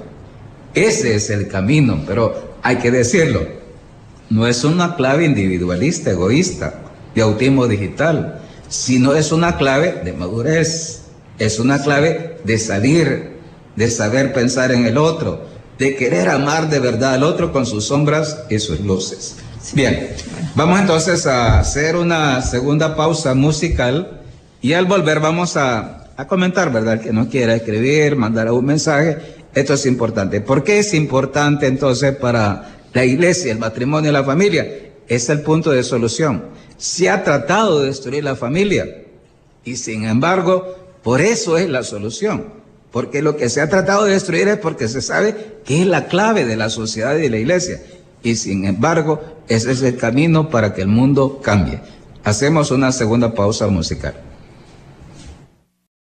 Ese 0.74 1.16
es 1.16 1.30
el 1.30 1.48
camino, 1.48 2.04
pero 2.06 2.56
hay 2.62 2.78
que 2.78 2.92
decirlo, 2.92 3.42
no 4.30 4.46
es 4.46 4.64
una 4.64 4.96
clave 4.96 5.26
individualista, 5.26 6.12
egoísta, 6.12 6.82
de 7.16 7.22
autismo 7.22 7.68
digital, 7.68 8.42
sino 8.68 9.16
es 9.16 9.32
una 9.32 9.58
clave 9.58 10.02
de 10.04 10.14
madurez, 10.14 11.02
es 11.40 11.60
una 11.60 11.82
clave 11.82 12.38
de 12.44 12.60
salir, 12.60 13.40
de 13.76 13.90
saber 13.90 14.34
pensar 14.34 14.72
en 14.72 14.86
el 14.86 14.98
otro, 14.98 15.46
de 15.80 15.96
querer 15.96 16.30
amar 16.30 16.70
de 16.70 16.80
verdad 16.80 17.14
al 17.14 17.24
otro 17.24 17.52
con 17.54 17.66
sus 17.66 17.86
sombras 17.86 18.44
y 18.50 18.60
sus 18.60 18.82
luces. 18.82 19.38
Bien, 19.74 20.10
vamos 20.56 20.80
entonces 20.80 21.28
a 21.28 21.60
hacer 21.60 21.96
una 21.96 22.42
segunda 22.42 22.96
pausa 22.96 23.36
musical 23.36 24.22
y 24.62 24.74
al 24.74 24.86
volver 24.86 25.20
vamos 25.20 25.58
a, 25.58 26.08
a 26.18 26.28
comentar, 26.28 26.72
¿verdad? 26.72 27.00
Que 27.00 27.14
no 27.14 27.30
quiera 27.30 27.56
escribir, 27.56 28.16
mandar 28.16 28.52
un 28.52 28.66
mensaje, 28.66 29.18
esto 29.54 29.76
es 29.76 29.86
importante. 29.86 30.42
¿Por 30.42 30.64
qué 30.64 30.80
es 30.80 30.94
importante 30.94 31.68
entonces 31.68 32.16
para 32.16 32.80
la 32.94 33.06
iglesia, 33.06 33.52
el 33.52 33.60
matrimonio 33.60 34.10
y 34.10 34.14
la 34.14 34.24
familia? 34.24 34.68
Es 35.08 35.30
el 35.30 35.42
punto 35.42 35.72
de 35.72 35.84
solución. 35.84 36.46
Se 36.78 37.10
ha 37.10 37.24
tratado 37.24 37.82
de 37.82 37.88
destruir 37.88 38.24
la 38.24 38.36
familia 38.36 38.88
y 39.64 39.76
sin 39.76 40.06
embargo, 40.06 40.76
por 41.04 41.22
eso 41.22 41.58
es 41.58 41.70
la 41.70 41.84
solución. 41.84 42.60
Porque 42.92 43.22
lo 43.22 43.38
que 43.38 43.50
se 43.50 43.62
ha 43.62 43.70
tratado 43.70 44.06
de 44.06 44.14
destruir 44.14 44.48
es 44.48 44.58
porque 44.58 44.88
se 44.88 45.02
sabe 45.02 45.60
que 45.64 45.82
es 45.82 45.88
la 45.88 46.08
clave 46.08 46.46
de 46.46 46.56
la 46.56 46.72
sociedad 46.72 47.16
y 47.18 47.22
de 47.22 47.30
la 47.30 47.38
iglesia. 47.38 47.80
Y 48.24 48.36
sin 48.36 48.66
embargo, 48.66 49.22
ese 49.48 49.72
es 49.72 49.82
el 49.82 49.98
camino 49.98 50.50
para 50.50 50.74
que 50.74 50.82
el 50.82 50.88
mundo 50.88 51.42
cambie. 51.42 51.80
Hacemos 52.24 52.72
una 52.72 52.92
segunda 52.92 53.34
pausa 53.34 53.68
musical. 53.68 54.14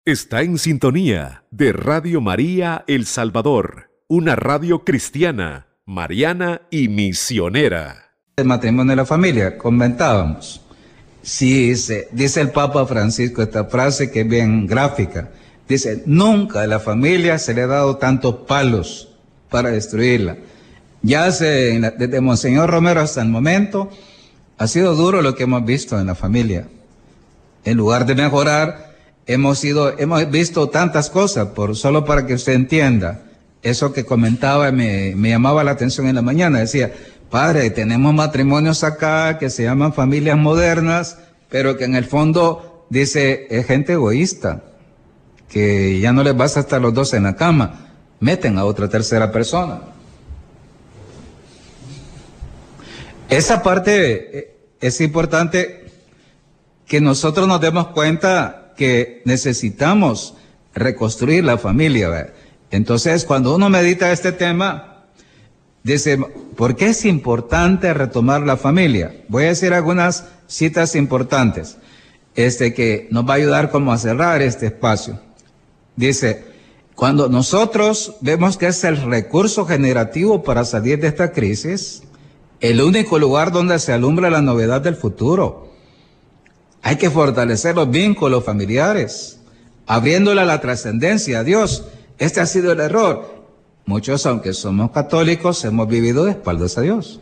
Está 0.05 0.41
en 0.41 0.57
sintonía 0.57 1.43
de 1.51 1.71
Radio 1.71 2.19
María 2.19 2.83
El 2.87 3.05
Salvador, 3.05 3.91
una 4.07 4.35
radio 4.35 4.83
cristiana, 4.83 5.67
mariana 5.85 6.61
y 6.71 6.87
misionera. 6.87 8.15
El 8.35 8.45
matrimonio 8.45 8.91
de 8.91 8.95
la 8.95 9.05
familia, 9.05 9.57
comentábamos. 9.57 10.61
Sí, 11.21 11.69
dice, 11.69 12.07
dice 12.11 12.41
el 12.41 12.49
Papa 12.49 12.85
Francisco 12.85 13.41
esta 13.41 13.65
frase 13.65 14.09
que 14.09 14.21
es 14.21 14.27
bien 14.27 14.65
gráfica. 14.65 15.29
Dice, 15.67 16.01
nunca 16.05 16.61
a 16.61 16.67
la 16.67 16.79
familia 16.79 17.37
se 17.37 17.53
le 17.53 17.61
ha 17.61 17.67
dado 17.67 17.97
tantos 17.97 18.35
palos 18.47 19.09
para 19.49 19.69
destruirla. 19.69 20.37
Ya 21.01 21.31
se, 21.31 21.79
desde 21.97 22.21
Monseñor 22.21 22.69
Romero 22.69 23.01
hasta 23.01 23.21
el 23.21 23.29
momento, 23.29 23.89
ha 24.57 24.67
sido 24.67 24.95
duro 24.95 25.21
lo 25.21 25.35
que 25.35 25.43
hemos 25.43 25.63
visto 25.65 25.99
en 25.99 26.07
la 26.07 26.15
familia. 26.15 26.67
En 27.63 27.77
lugar 27.77 28.05
de 28.05 28.15
mejorar, 28.15 28.95
hemos, 29.25 29.59
sido, 29.59 29.97
hemos 29.97 30.29
visto 30.29 30.69
tantas 30.69 31.09
cosas, 31.09 31.49
por, 31.49 31.75
solo 31.75 32.03
para 32.03 32.25
que 32.25 32.33
usted 32.33 32.53
entienda. 32.53 33.23
Eso 33.61 33.93
que 33.93 34.05
comentaba 34.05 34.71
me, 34.71 35.13
me 35.15 35.29
llamaba 35.29 35.63
la 35.63 35.71
atención 35.71 36.07
en 36.07 36.15
la 36.15 36.21
mañana. 36.21 36.59
Decía, 36.59 36.91
padre, 37.29 37.69
tenemos 37.69 38.13
matrimonios 38.13 38.83
acá 38.83 39.37
que 39.37 39.49
se 39.49 39.63
llaman 39.63 39.93
familias 39.93 40.37
modernas, 40.37 41.17
pero 41.49 41.77
que 41.77 41.85
en 41.85 41.95
el 41.95 42.05
fondo, 42.05 42.85
dice, 42.89 43.47
es 43.49 43.65
gente 43.65 43.93
egoísta, 43.93 44.63
que 45.47 45.99
ya 45.99 46.11
no 46.11 46.23
les 46.23 46.35
basta 46.35 46.59
estar 46.59 46.81
los 46.81 46.93
dos 46.93 47.13
en 47.13 47.23
la 47.23 47.35
cama, 47.35 47.93
meten 48.19 48.57
a 48.57 48.65
otra 48.65 48.89
tercera 48.89 49.31
persona. 49.31 49.81
Esa 53.29 53.61
parte 53.61 54.39
eh, 54.39 54.57
es 54.81 55.01
importante 55.01 55.85
que 56.87 56.99
nosotros 56.99 57.47
nos 57.47 57.61
demos 57.61 57.89
cuenta 57.89 58.73
que 58.75 59.21
necesitamos 59.25 60.33
reconstruir 60.73 61.43
la 61.43 61.59
familia. 61.59 62.33
Entonces, 62.71 63.25
cuando 63.25 63.55
uno 63.55 63.69
medita 63.69 64.11
este 64.11 64.31
tema, 64.31 65.05
dice, 65.83 66.17
¿por 66.55 66.75
qué 66.75 66.87
es 66.87 67.05
importante 67.05 67.93
retomar 67.93 68.41
la 68.41 68.57
familia? 68.57 69.23
Voy 69.27 69.43
a 69.43 69.49
decir 69.49 69.73
algunas 69.73 70.25
citas 70.47 70.95
importantes, 70.95 71.77
este 72.35 72.73
que 72.73 73.07
nos 73.11 73.27
va 73.27 73.33
a 73.33 73.37
ayudar 73.37 73.69
como 73.69 73.91
a 73.93 73.97
cerrar 73.99 74.41
este 74.41 74.67
espacio. 74.67 75.19
Dice, 75.95 76.45
cuando 76.95 77.29
nosotros 77.29 78.15
vemos 78.21 78.57
que 78.57 78.67
es 78.67 78.83
el 78.83 78.97
recurso 78.97 79.65
generativo 79.65 80.43
para 80.43 80.65
salir 80.65 80.99
de 80.99 81.09
esta 81.09 81.31
crisis, 81.31 82.03
el 82.61 82.81
único 82.81 83.19
lugar 83.19 83.51
donde 83.51 83.79
se 83.79 83.93
alumbra 83.93 84.29
la 84.29 84.41
novedad 84.41 84.81
del 84.81 84.95
futuro. 84.95 85.69
Hay 86.81 86.97
que 86.97 87.09
fortalecer 87.09 87.75
los 87.75 87.89
vínculos 87.89 88.43
familiares, 88.43 89.39
abriéndole 89.85 90.41
a 90.41 90.45
la 90.45 90.61
trascendencia 90.61 91.39
a 91.39 91.43
Dios. 91.43 91.85
Este 92.17 92.39
ha 92.41 92.45
sido 92.45 92.71
el 92.71 92.79
error. 92.79 93.39
Muchos, 93.85 94.25
aunque 94.25 94.53
somos 94.53 94.91
católicos, 94.91 95.63
hemos 95.65 95.87
vivido 95.87 96.25
de 96.25 96.31
espaldas 96.31 96.77
a 96.77 96.81
Dios. 96.81 97.19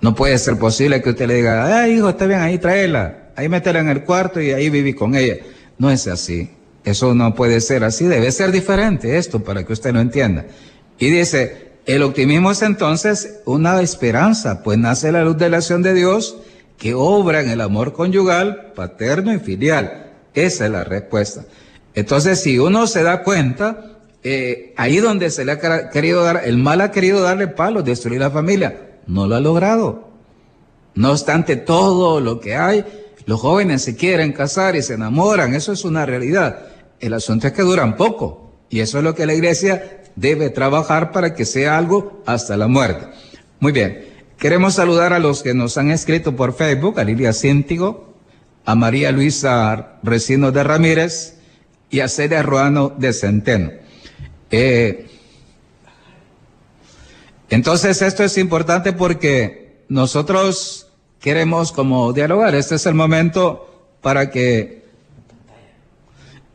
No 0.00 0.14
puede 0.14 0.38
ser 0.38 0.58
posible 0.58 1.02
que 1.02 1.10
usted 1.10 1.26
le 1.26 1.34
diga, 1.34 1.82
ay 1.82 1.94
hijo, 1.96 2.08
está 2.08 2.26
bien, 2.26 2.40
ahí 2.40 2.58
tráela, 2.58 3.30
ahí 3.36 3.48
métela 3.48 3.80
en 3.80 3.88
el 3.88 4.04
cuarto 4.04 4.40
y 4.40 4.50
ahí 4.50 4.70
viví 4.70 4.94
con 4.94 5.14
ella. 5.14 5.36
No 5.78 5.90
es 5.90 6.06
así. 6.06 6.50
Eso 6.84 7.14
no 7.14 7.34
puede 7.34 7.60
ser 7.60 7.84
así. 7.84 8.06
Debe 8.06 8.32
ser 8.32 8.52
diferente 8.52 9.18
esto 9.18 9.44
para 9.44 9.64
que 9.64 9.72
usted 9.72 9.92
lo 9.92 10.00
entienda. 10.00 10.46
Y 10.98 11.10
dice, 11.10 11.69
el 11.92 12.02
optimismo 12.02 12.50
es 12.50 12.62
entonces 12.62 13.40
una 13.46 13.80
esperanza, 13.80 14.62
pues 14.62 14.78
nace 14.78 15.12
la 15.12 15.24
luz 15.24 15.38
de 15.38 15.50
la 15.50 15.58
acción 15.58 15.82
de 15.82 15.94
Dios 15.94 16.36
que 16.78 16.94
obra 16.94 17.40
en 17.40 17.50
el 17.50 17.60
amor 17.60 17.92
conyugal, 17.92 18.72
paterno 18.74 19.32
y 19.32 19.38
filial. 19.38 20.12
Esa 20.34 20.66
es 20.66 20.70
la 20.70 20.84
respuesta. 20.84 21.44
Entonces, 21.94 22.40
si 22.42 22.58
uno 22.58 22.86
se 22.86 23.02
da 23.02 23.22
cuenta, 23.22 23.98
eh, 24.22 24.72
ahí 24.76 24.98
donde 24.98 25.30
se 25.30 25.44
le 25.44 25.52
ha 25.52 25.90
querido 25.90 26.22
dar, 26.22 26.42
el 26.44 26.58
mal 26.58 26.80
ha 26.80 26.90
querido 26.90 27.22
darle 27.22 27.48
palos, 27.48 27.84
destruir 27.84 28.20
la 28.20 28.30
familia, 28.30 28.98
no 29.06 29.26
lo 29.26 29.36
ha 29.36 29.40
logrado. 29.40 30.08
No 30.94 31.10
obstante 31.10 31.56
todo 31.56 32.20
lo 32.20 32.40
que 32.40 32.56
hay, 32.56 32.84
los 33.26 33.40
jóvenes 33.40 33.82
se 33.82 33.96
quieren 33.96 34.32
casar 34.32 34.76
y 34.76 34.82
se 34.82 34.94
enamoran, 34.94 35.54
eso 35.54 35.72
es 35.72 35.84
una 35.84 36.06
realidad. 36.06 36.66
El 36.98 37.14
asunto 37.14 37.46
es 37.46 37.52
que 37.52 37.62
duran 37.62 37.96
poco. 37.96 38.50
Y 38.70 38.80
eso 38.80 38.98
es 38.98 39.04
lo 39.04 39.14
que 39.14 39.26
la 39.26 39.34
iglesia 39.34 39.99
debe 40.16 40.50
trabajar 40.50 41.12
para 41.12 41.34
que 41.34 41.44
sea 41.44 41.78
algo 41.78 42.22
hasta 42.26 42.56
la 42.56 42.68
muerte. 42.68 43.06
Muy 43.58 43.72
bien. 43.72 44.08
Queremos 44.38 44.74
saludar 44.74 45.12
a 45.12 45.18
los 45.18 45.42
que 45.42 45.52
nos 45.52 45.76
han 45.76 45.90
escrito 45.90 46.34
por 46.34 46.54
Facebook, 46.54 46.98
a 46.98 47.04
Lilia 47.04 47.32
Cíntigo, 47.34 48.14
a 48.64 48.74
María 48.74 49.12
Luisa 49.12 49.98
Recino 50.02 50.50
de 50.50 50.64
Ramírez 50.64 51.36
y 51.90 52.00
a 52.00 52.08
Celia 52.08 52.42
Ruano 52.42 52.88
de 52.96 53.12
Centeno. 53.12 53.70
Eh, 54.50 55.06
entonces 57.50 58.00
esto 58.00 58.24
es 58.24 58.38
importante 58.38 58.92
porque 58.92 59.84
nosotros 59.88 60.86
queremos 61.20 61.72
como 61.72 62.12
dialogar. 62.12 62.54
Este 62.54 62.76
es 62.76 62.86
el 62.86 62.94
momento 62.94 63.98
para 64.00 64.30
que 64.30 64.79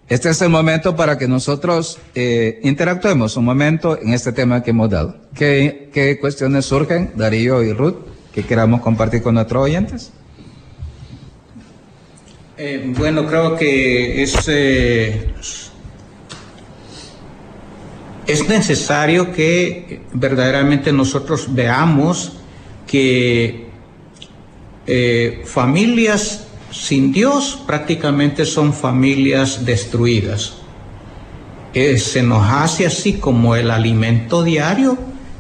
este 0.08 0.30
es 0.30 0.42
el 0.44 0.50
momento 0.50 0.96
para 0.96 1.18
que 1.18 1.28
nosotros 1.28 1.98
eh, 2.14 2.60
interactuemos 2.64 3.38
un 3.38 3.46
momento 3.46 4.00
en 4.00 4.14
este 4.14 4.32
tema 4.32 4.62
que 4.62 4.70
hemos 4.70 4.90
dado. 4.90 5.16
¿Qué, 5.34 5.90
¿Qué, 5.92 6.20
cuestiones 6.20 6.66
surgen, 6.66 7.14
Darío 7.16 7.64
y 7.64 7.74
Ruth, 7.74 7.96
que 8.32 8.44
queramos 8.44 8.82
compartir 8.82 9.24
con 9.24 9.34
nuestros 9.34 9.64
oyentes? 9.64 10.12
Eh, 12.58 12.94
bueno, 12.96 13.26
creo 13.26 13.58
que 13.58 14.22
es, 14.22 14.48
eh, 14.48 15.34
es 18.28 18.48
necesario 18.48 19.34
que 19.34 20.02
verdaderamente 20.14 20.94
nosotros 20.94 21.48
veamos 21.54 22.34
que 22.86 23.66
familias 25.46 26.45
sin 26.76 27.12
Dios 27.12 27.60
prácticamente 27.66 28.46
son 28.46 28.74
familias 28.74 29.66
destruidas. 29.66 30.58
se 31.74 32.24
nos 32.24 32.50
hace 32.50 32.86
así 32.86 33.14
como 33.14 33.56
el 33.56 33.72
alimento 33.72 34.44
diario, 34.44 34.98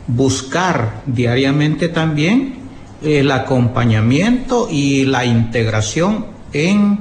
buscar 0.08 1.02
diariamente 1.06 1.88
también 1.88 2.56
el 3.02 3.32
acompañamiento 3.32 4.68
y 4.70 5.06
la 5.06 5.26
integración 5.26 6.28
en, 6.54 7.00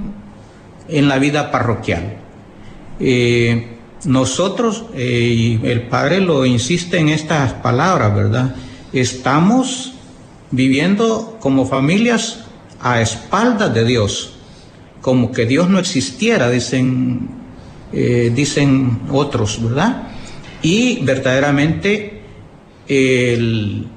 en 0.89 1.09
la 1.09 1.19
vida 1.19 1.51
parroquial. 1.51 2.17
Eh, 3.01 3.71
nosotros, 4.05 4.85
eh, 4.95 5.61
y 5.63 5.67
el 5.67 5.83
Padre 5.83 6.21
lo 6.21 6.45
insiste 6.45 6.99
en 6.99 7.09
estas 7.09 7.55
palabras, 7.55 8.15
¿verdad? 8.15 8.55
Estamos 8.93 9.95
viviendo 10.51 11.39
como 11.41 11.67
familias 11.67 12.45
a 12.85 13.01
espaldas 13.01 13.75
de 13.75 13.85
Dios, 13.85 14.35
como 15.01 15.33
que 15.33 15.45
Dios 15.45 15.69
no 15.69 15.81
existiera, 15.81 16.49
dicen, 16.49 17.29
eh, 17.93 18.31
dicen 18.33 19.01
otros, 19.11 19.61
¿verdad? 19.61 20.09
Y 20.63 21.05
verdaderamente 21.05 22.23
el 22.87 23.89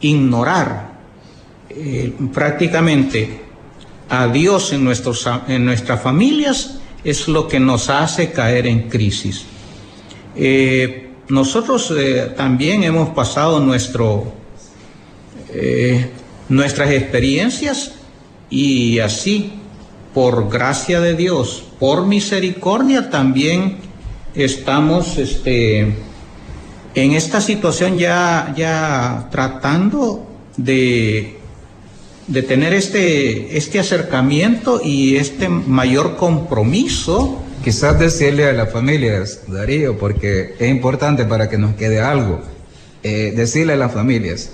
ignorar 0.00 0.92
prácticamente 2.32 3.40
a 4.08 4.28
Dios 4.28 4.72
en, 4.72 4.84
nuestros, 4.84 5.28
en 5.48 5.64
nuestras 5.64 6.00
familias 6.02 6.78
es 7.04 7.28
lo 7.28 7.46
que 7.48 7.60
nos 7.60 7.90
hace 7.90 8.32
caer 8.32 8.66
en 8.66 8.88
crisis. 8.88 9.44
Eh, 10.36 11.10
nosotros 11.28 11.92
eh, 11.96 12.32
también 12.36 12.82
hemos 12.82 13.10
pasado 13.10 13.60
nuestro, 13.60 14.32
eh, 15.52 16.10
nuestras 16.48 16.90
experiencias 16.90 17.92
y 18.50 18.98
así, 19.00 19.52
por 20.12 20.48
gracia 20.48 21.00
de 21.00 21.14
Dios, 21.14 21.64
por 21.78 22.06
misericordia, 22.06 23.10
también 23.10 23.78
estamos 24.34 25.18
este, 25.18 25.94
en 26.94 27.12
esta 27.12 27.40
situación 27.40 27.98
ya, 27.98 28.52
ya 28.56 29.28
tratando 29.30 30.26
de 30.56 31.38
de 32.26 32.42
tener 32.42 32.72
este, 32.72 33.56
este 33.56 33.78
acercamiento 33.78 34.80
y 34.82 35.16
este 35.16 35.48
mayor 35.48 36.16
compromiso. 36.16 37.42
Quizás 37.62 37.98
decirle 37.98 38.46
a 38.46 38.52
las 38.52 38.72
familias, 38.72 39.40
Darío, 39.46 39.98
porque 39.98 40.54
es 40.58 40.70
importante 40.70 41.24
para 41.24 41.48
que 41.48 41.58
nos 41.58 41.74
quede 41.74 42.00
algo, 42.00 42.42
eh, 43.02 43.32
decirle 43.34 43.74
a 43.74 43.76
las 43.76 43.92
familias 43.92 44.50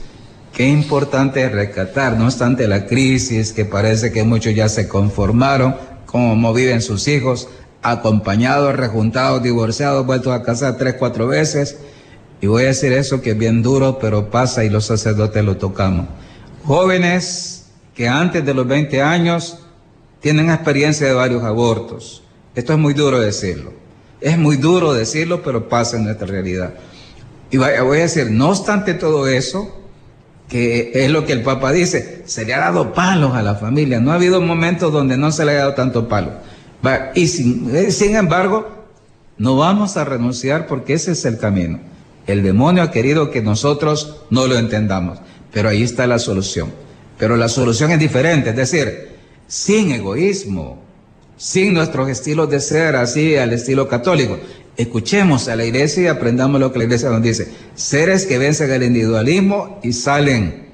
es 0.57 0.69
importante 0.69 1.49
rescatar, 1.49 2.19
no 2.19 2.27
obstante 2.27 2.69
la 2.69 2.87
crisis, 2.87 3.53
que 3.53 3.65
parece 3.65 4.13
que 4.13 4.25
muchos 4.25 4.55
ya 4.55 4.69
se 4.69 4.89
conformaron, 4.89 5.75
como 6.07 6.53
viven 6.53 6.83
sus 6.83 7.09
hijos, 7.09 7.49
acompañados, 7.83 8.77
rejuntados, 8.77 9.43
divorciados, 9.43 10.05
vueltos 10.05 10.33
a 10.33 10.43
casa 10.43 10.77
tres, 10.77 10.97
cuatro 10.99 11.27
veces. 11.27 11.79
Y 12.43 12.47
voy 12.47 12.65
a 12.65 12.67
decir 12.67 12.93
eso 12.93 13.21
que 13.23 13.31
es 13.31 13.39
bien 13.39 13.63
duro, 13.63 13.99
pero 13.99 14.31
pasa 14.31 14.65
y 14.65 14.71
los 14.71 14.87
sacerdotes 14.87 15.45
lo 15.45 15.57
tocamos. 15.57 16.07
Jóvenes 16.65 17.67
que 17.95 18.09
antes 18.09 18.45
de 18.45 18.55
los 18.55 18.67
20 18.67 19.03
años 19.03 19.59
tienen 20.21 20.51
experiencia 20.51 21.07
de 21.07 21.15
varios 21.15 21.43
abortos. 21.43 22.23
Esto 22.55 22.73
es 22.73 22.79
muy 22.79 22.95
duro 22.95 23.19
decirlo. 23.19 23.73
Es 24.21 24.37
muy 24.37 24.57
duro 24.57 24.93
decirlo, 24.93 25.43
pero 25.43 25.69
pasa 25.69 25.97
en 25.97 26.05
nuestra 26.05 26.27
realidad. 26.27 26.75
Y 27.51 27.57
voy 27.57 27.71
a 27.73 28.03
decir, 28.03 28.31
no 28.31 28.51
obstante 28.51 28.95
todo 28.95 29.27
eso, 29.27 29.80
que 30.51 30.91
es 30.93 31.11
lo 31.11 31.25
que 31.25 31.33
el 31.33 31.43
Papa 31.43 31.71
dice, 31.71 32.23
se 32.27 32.45
le 32.45 32.53
ha 32.53 32.59
dado 32.59 32.93
palos 32.93 33.35
a 33.35 33.43
la 33.43 33.55
familia. 33.55 34.01
No 34.01 34.11
ha 34.11 34.17
habido 34.17 34.41
momentos 34.41 34.93
donde 34.93 35.17
no 35.17 35.31
se 35.31 35.45
le 35.45 35.53
haya 35.53 35.61
dado 35.61 35.75
tanto 35.75 36.09
palo. 36.09 36.33
Y 37.15 37.29
sin, 37.29 37.75
eh, 37.75 37.93
sin 37.93 38.17
embargo, 38.17 38.69
no 39.39 39.57
vamos 39.57 39.97
a 39.97 40.05
renunciar 40.05 40.67
porque 40.67 40.95
ese 40.95 41.13
es 41.13 41.25
el 41.25 41.39
camino. 41.39 41.79
El 42.27 42.43
demonio 42.43 42.83
ha 42.83 42.91
querido 42.91 43.31
que 43.31 43.43
nosotros 43.43 44.23
no 44.31 44.49
lo 44.49 44.59
entendamos, 44.59 45.21
pero 45.53 45.69
ahí 45.69 45.85
está 45.85 46.09
la 46.09 46.19
solución. 46.19 46.73
Pero 47.17 47.37
la 47.37 47.49
solución 47.49 47.93
es 47.93 48.01
diferente, 48.01 48.51
es 48.51 48.57
decir, 48.57 49.11
sin 49.47 49.93
egoísmo, 49.93 50.83
sin 51.37 51.75
nuestros 51.75 52.09
estilos 52.09 52.51
de 52.51 52.61
ser 52.61 52.97
así 52.97 53.37
al 53.37 53.53
estilo 53.53 53.89
católico. 53.89 54.39
Escuchemos 54.77 55.49
a 55.49 55.57
la 55.57 55.65
iglesia 55.65 56.03
y 56.03 56.07
aprendamos 56.07 56.61
lo 56.61 56.73
que 56.73 56.79
la 56.79 56.85
iglesia 56.85 57.11
nos 57.11 57.23
dice. 57.23 57.49
Seres 57.75 58.27
que 58.27 58.39
vencen 58.39 58.71
el 58.71 58.83
individualismo 58.83 59.79
y 59.83 59.93
salen, 59.93 60.69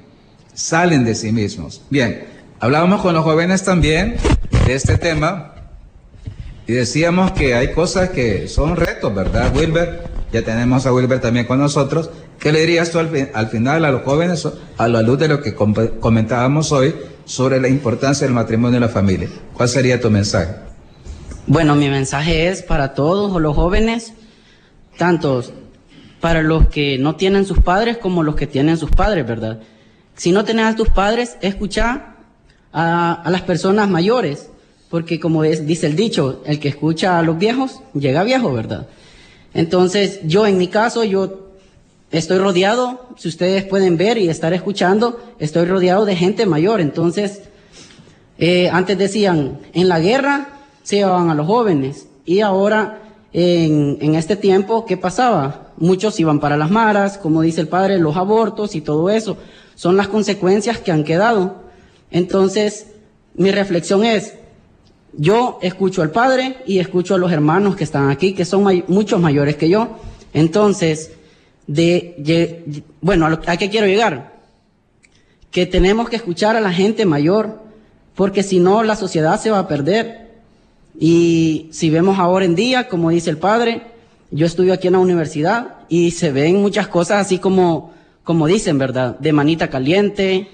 salen 0.53 1.03
de 1.03 1.15
sí 1.15 1.31
mismos. 1.31 1.81
Bien, 1.89 2.25
hablábamos 2.59 3.01
con 3.01 3.13
los 3.13 3.23
jóvenes 3.23 3.63
también 3.63 4.15
de 4.65 4.73
este 4.73 4.97
tema 4.97 5.53
y 6.67 6.73
decíamos 6.73 7.31
que 7.31 7.55
hay 7.55 7.71
cosas 7.71 8.09
que 8.09 8.47
son 8.47 8.75
retos, 8.75 9.13
¿verdad, 9.15 9.55
Wilber? 9.55 10.03
Ya 10.33 10.41
tenemos 10.41 10.85
a 10.85 10.93
Wilber 10.93 11.21
también 11.21 11.45
con 11.45 11.59
nosotros. 11.59 12.09
¿Qué 12.39 12.51
le 12.51 12.59
dirías 12.59 12.91
tú 12.91 12.99
al, 12.99 13.47
final 13.47 13.85
a 13.85 13.91
los 13.91 14.03
jóvenes 14.03 14.47
a 14.77 14.87
la 14.89 15.01
luz 15.01 15.17
de 15.17 15.29
lo 15.29 15.41
que 15.41 15.55
comentábamos 15.55 16.71
hoy 16.73 16.93
sobre 17.23 17.61
la 17.61 17.69
importancia 17.69 18.27
del 18.27 18.33
matrimonio 18.33 18.77
y 18.77 18.81
la 18.81 18.89
familia? 18.89 19.29
¿Cuál 19.53 19.69
sería 19.69 19.99
tu 20.01 20.11
mensaje? 20.11 20.66
Bueno, 21.47 21.75
mi 21.75 21.89
mensaje 21.89 22.49
es 22.49 22.61
para 22.61 22.93
todos 22.93 23.41
los 23.41 23.55
jóvenes, 23.55 24.13
tanto 24.97 25.43
para 26.19 26.43
los 26.43 26.67
que 26.67 26.97
no 26.97 27.15
tienen 27.15 27.45
sus 27.45 27.59
padres 27.59 27.97
como 27.97 28.21
los 28.21 28.35
que 28.35 28.47
tienen 28.47 28.77
sus 28.77 28.91
padres, 28.91 29.25
¿verdad? 29.25 29.59
Si 30.15 30.31
no 30.31 30.43
tenés 30.43 30.65
a 30.65 30.75
tus 30.75 30.89
padres, 30.89 31.37
escucha 31.41 32.15
a, 32.73 33.13
a 33.13 33.31
las 33.31 33.43
personas 33.43 33.89
mayores, 33.89 34.49
porque 34.89 35.19
como 35.21 35.43
dice 35.43 35.87
el 35.87 35.95
dicho, 35.95 36.43
el 36.45 36.59
que 36.59 36.67
escucha 36.67 37.17
a 37.17 37.21
los 37.21 37.37
viejos 37.37 37.79
llega 37.93 38.23
viejo, 38.23 38.51
¿verdad? 38.51 38.87
Entonces, 39.53 40.19
yo 40.23 40.45
en 40.45 40.57
mi 40.57 40.67
caso, 40.67 41.03
yo 41.05 41.47
Estoy 42.09 42.37
rodeado, 42.37 43.09
si 43.17 43.27
ustedes 43.27 43.65
pueden 43.65 43.97
ver 43.97 44.17
y 44.17 44.29
estar 44.29 44.53
escuchando, 44.53 45.19
estoy 45.39 45.65
rodeado 45.65 46.05
de 46.05 46.15
gente 46.15 46.45
mayor. 46.45 46.79
Entonces, 46.79 47.41
eh, 48.37 48.69
antes 48.69 48.97
decían, 48.97 49.59
en 49.73 49.89
la 49.89 49.99
guerra 49.99 50.56
se 50.87 50.95
llevaban 50.95 51.29
a 51.29 51.35
los 51.35 51.47
jóvenes 51.47 52.07
y 52.23 52.39
ahora 52.39 53.01
en, 53.33 53.97
en, 53.99 54.15
este 54.15 54.37
tiempo, 54.37 54.85
¿qué 54.85 54.95
pasaba? 54.95 55.73
Muchos 55.75 56.17
iban 56.17 56.39
para 56.39 56.55
las 56.55 56.71
maras, 56.71 57.17
como 57.17 57.41
dice 57.41 57.59
el 57.59 57.67
padre, 57.67 57.99
los 57.99 58.15
abortos 58.15 58.73
y 58.73 58.79
todo 58.79 59.09
eso. 59.09 59.37
Son 59.75 59.97
las 59.97 60.07
consecuencias 60.07 60.77
que 60.79 60.93
han 60.93 61.03
quedado. 61.03 61.55
Entonces, 62.09 62.87
mi 63.35 63.51
reflexión 63.51 64.05
es, 64.05 64.35
yo 65.11 65.59
escucho 65.61 66.03
al 66.03 66.11
padre 66.11 66.55
y 66.65 66.79
escucho 66.79 67.15
a 67.15 67.17
los 67.17 67.33
hermanos 67.33 67.75
que 67.75 67.83
están 67.83 68.09
aquí, 68.09 68.33
que 68.33 68.45
son 68.45 68.85
muchos 68.87 69.19
mayores 69.19 69.57
que 69.57 69.67
yo. 69.67 69.89
Entonces, 70.31 71.11
de, 71.67 72.81
bueno, 73.01 73.25
a, 73.25 73.57
qué 73.57 73.69
quiero 73.69 73.87
llegar? 73.87 74.37
Que 75.51 75.65
tenemos 75.65 76.07
que 76.07 76.15
escuchar 76.15 76.55
a 76.55 76.61
la 76.61 76.71
gente 76.71 77.05
mayor, 77.05 77.61
porque 78.15 78.41
si 78.41 78.61
no 78.61 78.83
la 78.83 78.95
sociedad 78.95 79.37
se 79.37 79.51
va 79.51 79.59
a 79.59 79.67
perder. 79.67 80.26
Y 80.99 81.69
si 81.71 81.89
vemos 81.89 82.17
ahora 82.19 82.45
en 82.45 82.55
día, 82.55 82.87
como 82.87 83.09
dice 83.09 83.29
el 83.29 83.37
padre, 83.37 83.83
yo 84.31 84.45
estudio 84.45 84.73
aquí 84.73 84.87
en 84.87 84.93
la 84.93 84.99
universidad 84.99 85.75
y 85.89 86.11
se 86.11 86.31
ven 86.31 86.61
muchas 86.61 86.87
cosas 86.87 87.25
así 87.25 87.39
como, 87.39 87.93
como 88.23 88.47
dicen, 88.47 88.77
¿verdad? 88.77 89.17
De 89.19 89.31
manita 89.31 89.69
caliente, 89.69 90.47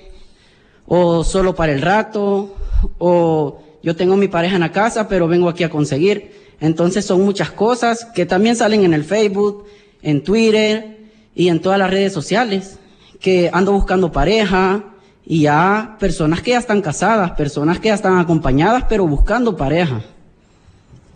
o 0.86 1.24
solo 1.24 1.56
para 1.56 1.72
el 1.72 1.82
rato, 1.82 2.56
o 2.98 3.62
yo 3.82 3.96
tengo 3.96 4.18
mi 4.18 4.28
pareja 4.28 4.56
en 4.56 4.62
la 4.62 4.72
casa, 4.72 5.08
pero 5.08 5.28
vengo 5.28 5.50
aquí 5.50 5.64
a 5.64 5.70
conseguir. 5.70 6.32
Entonces 6.60 7.06
son 7.06 7.22
muchas 7.22 7.52
cosas 7.52 8.06
que 8.14 8.26
también 8.26 8.56
salen 8.56 8.84
en 8.84 8.94
el 8.94 9.04
Facebook, 9.04 9.66
en 10.02 10.24
Twitter, 10.24 10.94
y 11.36 11.50
en 11.50 11.62
todas 11.62 11.80
las 11.80 11.90
redes 11.90 12.14
sociales, 12.14 12.80
que 13.20 13.50
ando 13.54 13.72
buscando 13.72 14.12
pareja 14.12 14.84
y 15.26 15.42
ya 15.42 15.96
personas 16.00 16.42
que 16.42 16.52
ya 16.52 16.60
están 16.60 16.82
casadas, 16.82 17.32
personas 17.32 17.80
que 17.80 17.88
ya 17.88 17.96
están 17.96 18.18
acompañadas, 18.18 18.86
pero 18.88 19.08
buscando 19.08 19.56
pareja. 19.56 20.02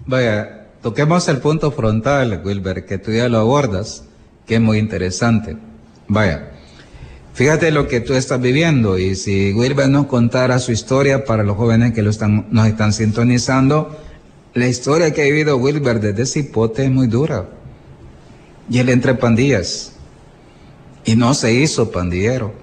Vaya, 0.08 0.68
toquemos 0.82 1.28
el 1.28 1.38
punto 1.38 1.72
frontal, 1.72 2.42
Wilber, 2.44 2.86
que 2.86 2.98
tú 2.98 3.12
ya 3.12 3.30
lo 3.30 3.38
abordas, 3.38 4.04
que 4.46 4.56
es 4.56 4.62
muy 4.62 4.80
interesante. 4.80 5.58
Vaya, 6.08 6.52
Fíjate 7.38 7.70
lo 7.70 7.88
que 7.88 8.00
tú 8.00 8.16
estás 8.16 8.42
viviendo 8.42 8.98
y 8.98 9.14
si 9.14 9.54
Wilber 9.54 9.88
nos 9.90 10.08
contara 10.08 10.58
su 10.58 10.72
historia 10.72 11.24
para 11.24 11.44
los 11.44 11.56
jóvenes 11.56 11.94
que 11.94 12.02
lo 12.02 12.10
están, 12.10 12.48
nos 12.50 12.66
están 12.66 12.94
sintonizando, 12.94 13.96
la 14.56 14.68
historia 14.68 15.14
que 15.14 15.22
ha 15.22 15.26
vivido 15.26 15.56
Wilber 15.58 16.00
desde 16.00 16.26
Cipote 16.26 16.86
es 16.86 16.90
muy 16.90 17.06
dura. 17.06 17.46
Y 18.72 18.80
él 18.80 18.90
entre 18.90 19.14
pandillas. 19.14 19.94
Y 21.06 21.16
no 21.16 21.36
se 21.36 21.54
hizo 21.54 21.92
pandillero. 21.92 22.56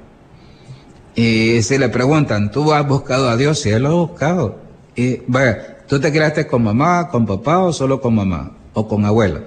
Y 1.15 1.63
si 1.63 1.79
le 1.79 1.89
preguntan, 1.89 2.51
¿tú 2.51 2.73
has 2.73 2.85
buscado 2.85 3.29
a 3.29 3.37
Dios? 3.37 3.61
Sí, 3.61 3.71
él 3.71 3.85
lo 3.85 3.91
ha 3.91 4.09
buscado. 4.09 4.59
Y 4.97 5.21
vaya, 5.29 5.74
¿tú 5.95 6.01
te 6.01 6.11
criaste 6.11 6.45
con 6.49 6.65
mamá, 6.65 7.09
con 7.09 7.25
papá 7.25 7.61
o 7.61 7.73
solo 7.73 8.01
con 8.01 8.17
mamá? 8.17 8.51
¿O 8.73 8.89
con 8.89 9.05
abuela? 9.05 9.43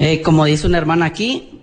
Eh, 0.00 0.20
como 0.20 0.44
dice 0.46 0.66
una 0.66 0.78
hermana 0.78 1.06
aquí, 1.06 1.62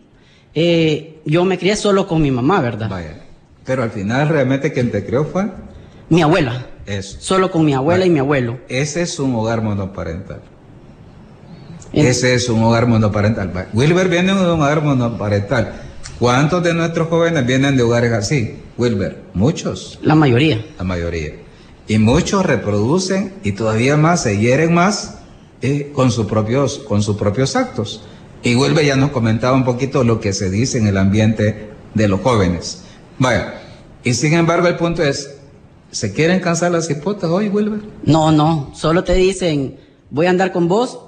eh, 0.56 1.20
yo 1.26 1.44
me 1.44 1.58
crié 1.58 1.76
solo 1.76 2.08
con 2.08 2.22
mi 2.22 2.32
mamá, 2.32 2.62
¿verdad? 2.62 2.90
Vaya. 2.90 3.22
Pero 3.66 3.84
al 3.84 3.92
final 3.92 4.30
realmente 4.30 4.72
quien 4.72 4.92
te 4.92 5.06
crió 5.06 5.26
fue 5.26 5.48
Mi 6.08 6.22
abuela. 6.22 6.68
eso. 6.86 7.18
Solo 7.20 7.52
con 7.52 7.66
mi 7.66 7.74
abuela 7.74 8.06
y 8.06 8.10
mi 8.10 8.20
abuelo. 8.20 8.60
Ese 8.70 9.02
es 9.02 9.20
un 9.20 9.36
hogar 9.36 9.62
monoparental. 9.62 10.40
En- 11.92 12.06
Ese 12.06 12.34
es 12.34 12.48
un 12.48 12.64
hogar 12.64 12.88
monoparental. 12.88 13.56
Va, 13.56 13.66
Wilber 13.74 14.08
viene 14.08 14.34
de 14.34 14.40
un 14.40 14.48
hogar 14.62 14.82
monoparental. 14.82 15.82
¿Cuántos 16.18 16.64
de 16.64 16.74
nuestros 16.74 17.10
jóvenes 17.10 17.46
vienen 17.46 17.76
de 17.76 17.84
hogares 17.84 18.14
así? 18.14 18.56
Wilber, 18.78 19.22
muchos, 19.34 20.00
La 20.02 20.16
mayoría. 20.16 20.64
la 20.78 20.84
mayoría. 20.86 21.34
Y 21.90 21.98
muchos 21.98 22.46
reproducen 22.46 23.34
y 23.44 23.54
todavía 23.54 23.98
más 23.98 24.22
se 24.22 24.38
hieren 24.38 24.76
más 24.76 25.18
eh, 25.64 25.92
con, 25.92 26.12
sus 26.12 26.28
propios, 26.28 26.78
con 26.78 27.02
sus 27.02 27.18
propios 27.18 27.56
actos. 27.56 28.04
Y 28.44 28.54
Wilber 28.54 28.86
ya 28.86 28.96
nos 28.96 29.10
comentaba 29.10 29.58
un 29.58 29.66
poquito 29.66 30.04
lo 30.04 30.20
que 30.20 30.32
se 30.32 30.52
dice 30.52 30.78
en 30.78 30.86
el 30.86 31.00
ambiente 31.00 31.72
de 31.96 32.08
los 32.08 32.22
jóvenes. 32.22 32.84
Vaya, 33.18 33.56
y 34.04 34.14
sin 34.14 34.34
embargo 34.34 34.68
el 34.68 34.78
punto 34.78 35.02
es, 35.02 35.40
¿se 35.90 36.14
quieren 36.14 36.40
cansar 36.42 36.72
las 36.72 36.92
hipotas 36.92 37.32
hoy, 37.32 37.50
Wilber? 37.50 37.80
No, 38.04 38.32
no. 38.32 38.70
Solo 38.76 39.04
te 39.04 39.16
dicen, 39.16 39.80
voy 40.12 40.28
a 40.28 40.30
andar 40.30 40.52
con 40.52 40.68
vos, 40.68 41.00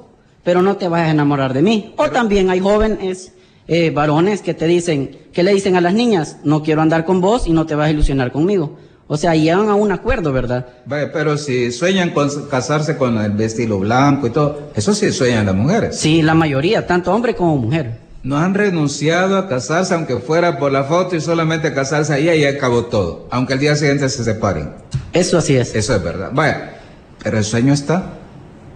pero 0.43 0.63
no 0.63 0.77
te 0.77 0.87
vayas 0.87 1.09
a 1.09 1.11
enamorar 1.11 1.53
de 1.53 1.61
mí. 1.61 1.93
O 1.95 2.09
también 2.09 2.49
hay 2.49 2.59
jóvenes, 2.59 3.33
eh, 3.67 3.91
varones, 3.91 4.41
que 4.41 4.55
te 4.55 4.65
dicen, 4.65 5.15
que 5.31 5.43
le 5.43 5.53
dicen 5.53 5.75
a 5.75 5.81
las 5.81 5.93
niñas, 5.93 6.37
no 6.43 6.63
quiero 6.63 6.81
andar 6.81 7.05
con 7.05 7.21
vos 7.21 7.45
y 7.45 7.53
no 7.53 7.67
te 7.67 7.75
vas 7.75 7.89
a 7.89 7.91
ilusionar 7.91 8.31
conmigo. 8.31 8.77
O 9.13 9.17
sea, 9.17 9.35
llegan 9.35 9.67
a 9.67 9.75
un 9.75 9.91
acuerdo, 9.91 10.31
¿verdad? 10.31 10.65
Pero 10.87 11.37
si 11.37 11.73
sueñan 11.73 12.11
con 12.11 12.29
casarse 12.47 12.95
con 12.95 13.17
el 13.17 13.31
vestido 13.31 13.77
blanco 13.77 14.27
y 14.27 14.29
todo, 14.29 14.71
eso 14.73 14.93
sí 14.93 15.11
sueñan 15.11 15.47
las 15.47 15.55
mujeres. 15.55 15.99
Sí, 15.99 16.21
la 16.21 16.33
mayoría, 16.33 16.87
tanto 16.87 17.13
hombre 17.13 17.35
como 17.35 17.57
mujer. 17.57 17.97
No 18.23 18.37
han 18.37 18.53
renunciado 18.53 19.37
a 19.37 19.49
casarse 19.49 19.95
aunque 19.95 20.15
fuera 20.19 20.57
por 20.57 20.71
la 20.71 20.85
foto 20.85 21.17
y 21.17 21.19
solamente 21.19 21.73
casarse 21.73 22.13
ahí 22.13 22.29
y 22.29 22.45
acabó 22.45 22.85
todo. 22.85 23.27
Aunque 23.31 23.55
el 23.55 23.59
día 23.59 23.75
siguiente 23.75 24.07
se 24.07 24.23
separen. 24.23 24.69
Eso 25.11 25.39
así 25.39 25.57
es. 25.57 25.75
Eso 25.75 25.93
es 25.93 26.01
verdad. 26.01 26.31
Vaya, 26.33 26.79
pero 27.21 27.37
el 27.37 27.43
sueño 27.43 27.73
está. 27.73 28.13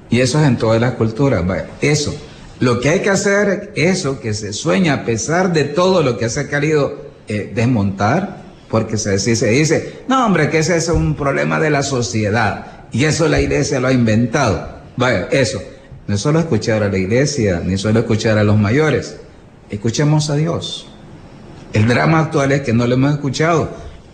Y 0.10 0.20
eso 0.20 0.42
es 0.42 0.48
en 0.48 0.58
todas 0.58 0.82
las 0.82 0.96
culturas. 0.96 1.48
Vaya, 1.48 1.68
eso. 1.80 2.14
Lo 2.60 2.82
que 2.82 2.90
hay 2.90 3.00
que 3.00 3.10
hacer, 3.10 3.72
eso 3.78 4.20
que 4.20 4.34
se 4.34 4.52
sueña 4.52 4.96
a 4.96 5.06
pesar 5.06 5.54
de 5.54 5.64
todo 5.64 6.04
lo 6.04 6.18
que 6.18 6.28
se 6.28 6.42
ha 6.42 6.50
querido 6.50 7.06
eh, 7.30 7.54
desmontar, 7.56 8.44
porque 8.70 8.98
se, 8.98 9.20
si 9.20 9.36
se 9.36 9.50
dice, 9.50 10.04
no 10.08 10.26
hombre, 10.26 10.50
que 10.50 10.60
ese 10.60 10.76
es 10.78 10.90
un 10.90 11.16
problema 11.16 11.60
de 11.60 11.70
la 11.70 11.84
sociedad. 11.84 12.86
Y 12.92 13.06
eso 13.06 13.28
la 13.28 13.42
iglesia 13.42 13.80
lo 13.80 13.88
ha 13.88 13.94
inventado. 13.94 14.76
Vaya, 14.98 15.28
eso. 15.32 15.62
No 16.08 16.16
es 16.16 16.22
solo 16.22 16.40
escuchar 16.40 16.84
a 16.84 16.90
la 16.90 16.98
iglesia, 16.98 17.62
ni 17.66 17.78
solo 17.78 18.00
escuchar 18.00 18.38
a 18.38 18.44
los 18.44 18.58
mayores. 18.58 19.18
Escuchemos 19.70 20.30
a 20.30 20.36
Dios. 20.36 20.88
El 21.74 21.88
drama 21.88 22.20
actual 22.20 22.52
es 22.52 22.62
que 22.62 22.74
no 22.74 22.88
lo 22.88 22.94
hemos 22.94 23.14
escuchado. 23.14 23.70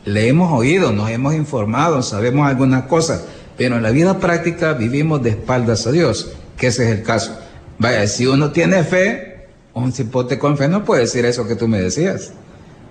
Le 0.05 0.27
hemos 0.27 0.51
oído, 0.51 0.91
nos 0.91 1.09
hemos 1.11 1.35
informado, 1.35 2.01
sabemos 2.01 2.47
algunas 2.47 2.83
cosas, 2.83 3.23
pero 3.57 3.75
en 3.75 3.83
la 3.83 3.91
vida 3.91 4.19
práctica 4.19 4.73
vivimos 4.73 5.21
de 5.21 5.31
espaldas 5.31 5.85
a 5.85 5.91
Dios, 5.91 6.31
que 6.57 6.67
ese 6.67 6.85
es 6.85 6.97
el 6.97 7.03
caso. 7.03 7.37
Vaya, 7.77 8.07
si 8.07 8.25
uno 8.25 8.51
tiene 8.51 8.83
fe, 8.83 9.47
un 9.73 9.91
cipote 9.91 10.39
con 10.39 10.57
fe 10.57 10.67
no 10.67 10.83
puede 10.83 11.01
decir 11.01 11.25
eso 11.25 11.47
que 11.47 11.55
tú 11.55 11.67
me 11.67 11.79
decías. 11.79 12.31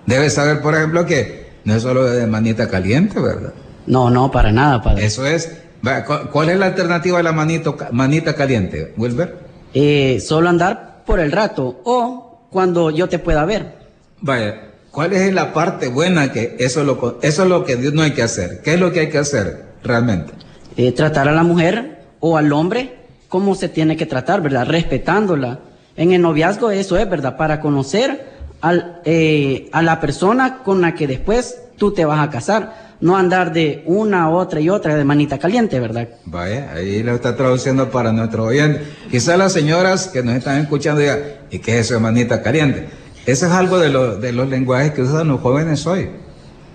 Debes 0.05 0.35
saber, 0.35 0.61
por 0.61 0.75
ejemplo, 0.75 1.05
que 1.05 1.40
no 1.65 1.75
es 1.75 1.81
solo 1.83 2.03
de 2.05 2.25
manita 2.27 2.67
caliente, 2.67 3.19
¿verdad? 3.19 3.53
No, 3.87 4.09
no, 4.09 4.29
para 4.31 4.51
nada, 4.51 4.81
padre. 4.81 5.05
Eso 5.05 5.25
es. 5.25 5.57
Vaya, 5.81 6.05
¿cu- 6.05 6.29
¿Cuál 6.31 6.49
es 6.49 6.57
la 6.59 6.67
alternativa 6.67 7.19
a 7.19 7.23
la 7.23 7.31
manito, 7.31 7.75
manita 7.91 8.35
caliente, 8.35 8.93
Wilber? 8.97 9.39
Eh, 9.73 10.19
solo 10.19 10.49
andar 10.49 11.03
por 11.05 11.19
el 11.19 11.31
rato 11.31 11.81
o 11.83 12.47
cuando 12.51 12.91
yo 12.91 13.09
te 13.09 13.17
pueda 13.19 13.45
ver. 13.45 13.75
Vaya, 14.21 14.69
¿cuál 14.91 15.13
es 15.13 15.33
la 15.33 15.53
parte 15.53 15.87
buena 15.87 16.31
que 16.31 16.55
eso 16.59 16.81
es 16.81 16.85
lo, 16.85 17.19
eso 17.23 17.43
es 17.43 17.49
lo 17.49 17.63
que 17.65 17.75
Dios 17.77 17.93
no 17.93 18.03
hay 18.03 18.11
que 18.11 18.21
hacer? 18.21 18.61
¿Qué 18.63 18.75
es 18.75 18.79
lo 18.79 18.91
que 18.91 18.99
hay 19.01 19.09
que 19.09 19.17
hacer 19.17 19.65
realmente? 19.83 20.33
Eh, 20.77 20.91
tratar 20.91 21.27
a 21.27 21.31
la 21.31 21.43
mujer 21.43 22.03
o 22.19 22.37
al 22.37 22.51
hombre 22.53 22.97
como 23.29 23.55
se 23.55 23.69
tiene 23.69 23.97
que 23.97 24.05
tratar, 24.05 24.41
¿verdad? 24.41 24.67
Respetándola. 24.67 25.59
En 25.95 26.11
el 26.11 26.21
noviazgo 26.21 26.69
eso 26.71 26.97
es, 26.97 27.09
¿verdad? 27.09 27.37
Para 27.37 27.59
conocer 27.61 28.29
al, 28.61 29.01
eh, 29.05 29.69
a 29.71 29.81
la 29.81 29.99
persona 29.99 30.59
con 30.63 30.81
la 30.81 30.93
que 30.95 31.07
después 31.07 31.57
tú 31.77 31.93
te 31.93 32.05
vas 32.05 32.19
a 32.25 32.29
casar. 32.29 32.91
No 33.01 33.17
andar 33.17 33.51
de 33.51 33.81
una, 33.87 34.29
otra 34.29 34.59
y 34.61 34.69
otra 34.69 34.95
de 34.95 35.03
manita 35.03 35.39
caliente, 35.39 35.79
¿verdad? 35.79 36.07
Vaya, 36.25 36.71
ahí 36.73 37.01
lo 37.01 37.15
está 37.15 37.35
traduciendo 37.35 37.89
para 37.89 38.11
nuestros 38.11 38.47
oyentes. 38.47 38.83
Quizás 39.09 39.39
las 39.39 39.53
señoras 39.53 40.07
que 40.09 40.21
nos 40.21 40.35
están 40.35 40.59
escuchando 40.59 41.01
digan, 41.01 41.17
¿y 41.49 41.57
qué 41.59 41.79
es 41.79 41.85
eso 41.87 41.95
de 41.95 41.99
manita 41.99 42.43
caliente? 42.43 42.87
Eso 43.25 43.47
es 43.47 43.51
algo 43.53 43.79
de, 43.79 43.89
lo- 43.89 44.17
de 44.17 44.31
los 44.31 44.47
lenguajes 44.49 44.91
que 44.91 45.01
usan 45.01 45.27
los 45.29 45.41
jóvenes 45.41 45.87
hoy. 45.87 46.09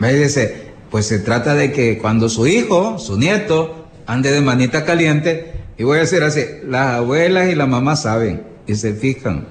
Me 0.01 0.13
dice, 0.13 0.73
pues 0.91 1.07
se 1.07 1.21
trata 1.21 1.55
de 1.55 1.71
que 1.73 1.99
cuando 1.99 2.29
su 2.29 2.49
hijo, 2.49 2.99
su 2.99 3.17
nieto, 3.17 3.87
ande 4.07 4.33
de 4.33 4.41
manita 4.41 4.85
caliente, 4.85 5.53
y 5.79 5.85
voy 5.85 5.99
a 5.99 6.01
decir 6.01 6.25
así, 6.25 6.41
las 6.67 6.89
abuelas 6.97 7.51
y 7.51 7.55
la 7.55 7.67
mamá 7.67 7.95
saben 7.95 8.43
y 8.67 8.75
se 8.75 8.95
fijan, 8.95 9.47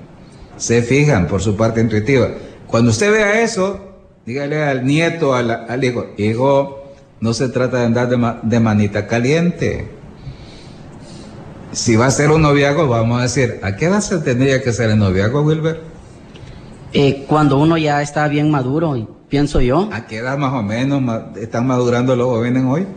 se 0.58 0.82
fijan 0.82 1.28
por 1.28 1.42
su 1.42 1.56
parte 1.56 1.82
intuitiva. 1.82 2.30
Cuando 2.68 2.92
usted 2.92 3.12
vea 3.12 3.42
eso, 3.42 3.80
dígale 4.26 4.64
al 4.64 4.86
nieto, 4.86 5.34
al, 5.34 5.52
al 5.52 5.84
hijo, 5.84 6.08
hijo, 6.18 6.84
no 7.20 7.34
se 7.34 7.50
trata 7.50 7.78
de 7.80 7.86
andar 7.86 8.10
de, 8.10 8.18
ma- 8.18 8.40
de 8.42 8.60
manita 8.60 9.08
caliente. 9.08 9.90
Si 11.72 11.96
va 11.96 12.06
a 12.08 12.12
ser 12.12 12.32
un 12.32 12.42
noviazgo, 12.42 12.88
vamos 12.88 13.20
a 13.20 13.24
decir, 13.24 13.60
¿a 13.62 13.76
qué 13.76 13.86
edad 13.86 14.00
se 14.02 14.18
tendría 14.20 14.62
que 14.62 14.72
ser 14.72 14.90
el 14.92 14.98
noviazgo, 15.00 15.42
Wilber? 15.42 15.82
Eh, 16.94 17.26
cuando 17.28 17.58
uno 17.60 17.78
ya 17.78 18.02
está 18.02 18.28
bien 18.30 18.50
maduro, 18.50 19.18
pienso 19.28 19.60
yo, 19.60 19.90
¿A 19.92 20.08
qué 20.08 20.18
edad 20.18 20.38
más 20.38 20.54
o 20.54 20.64
menos 20.64 21.04
están 21.38 21.68
madurando 21.68 22.16
los 22.16 22.28
jóvenes 22.28 22.64
hoy? 22.66 22.88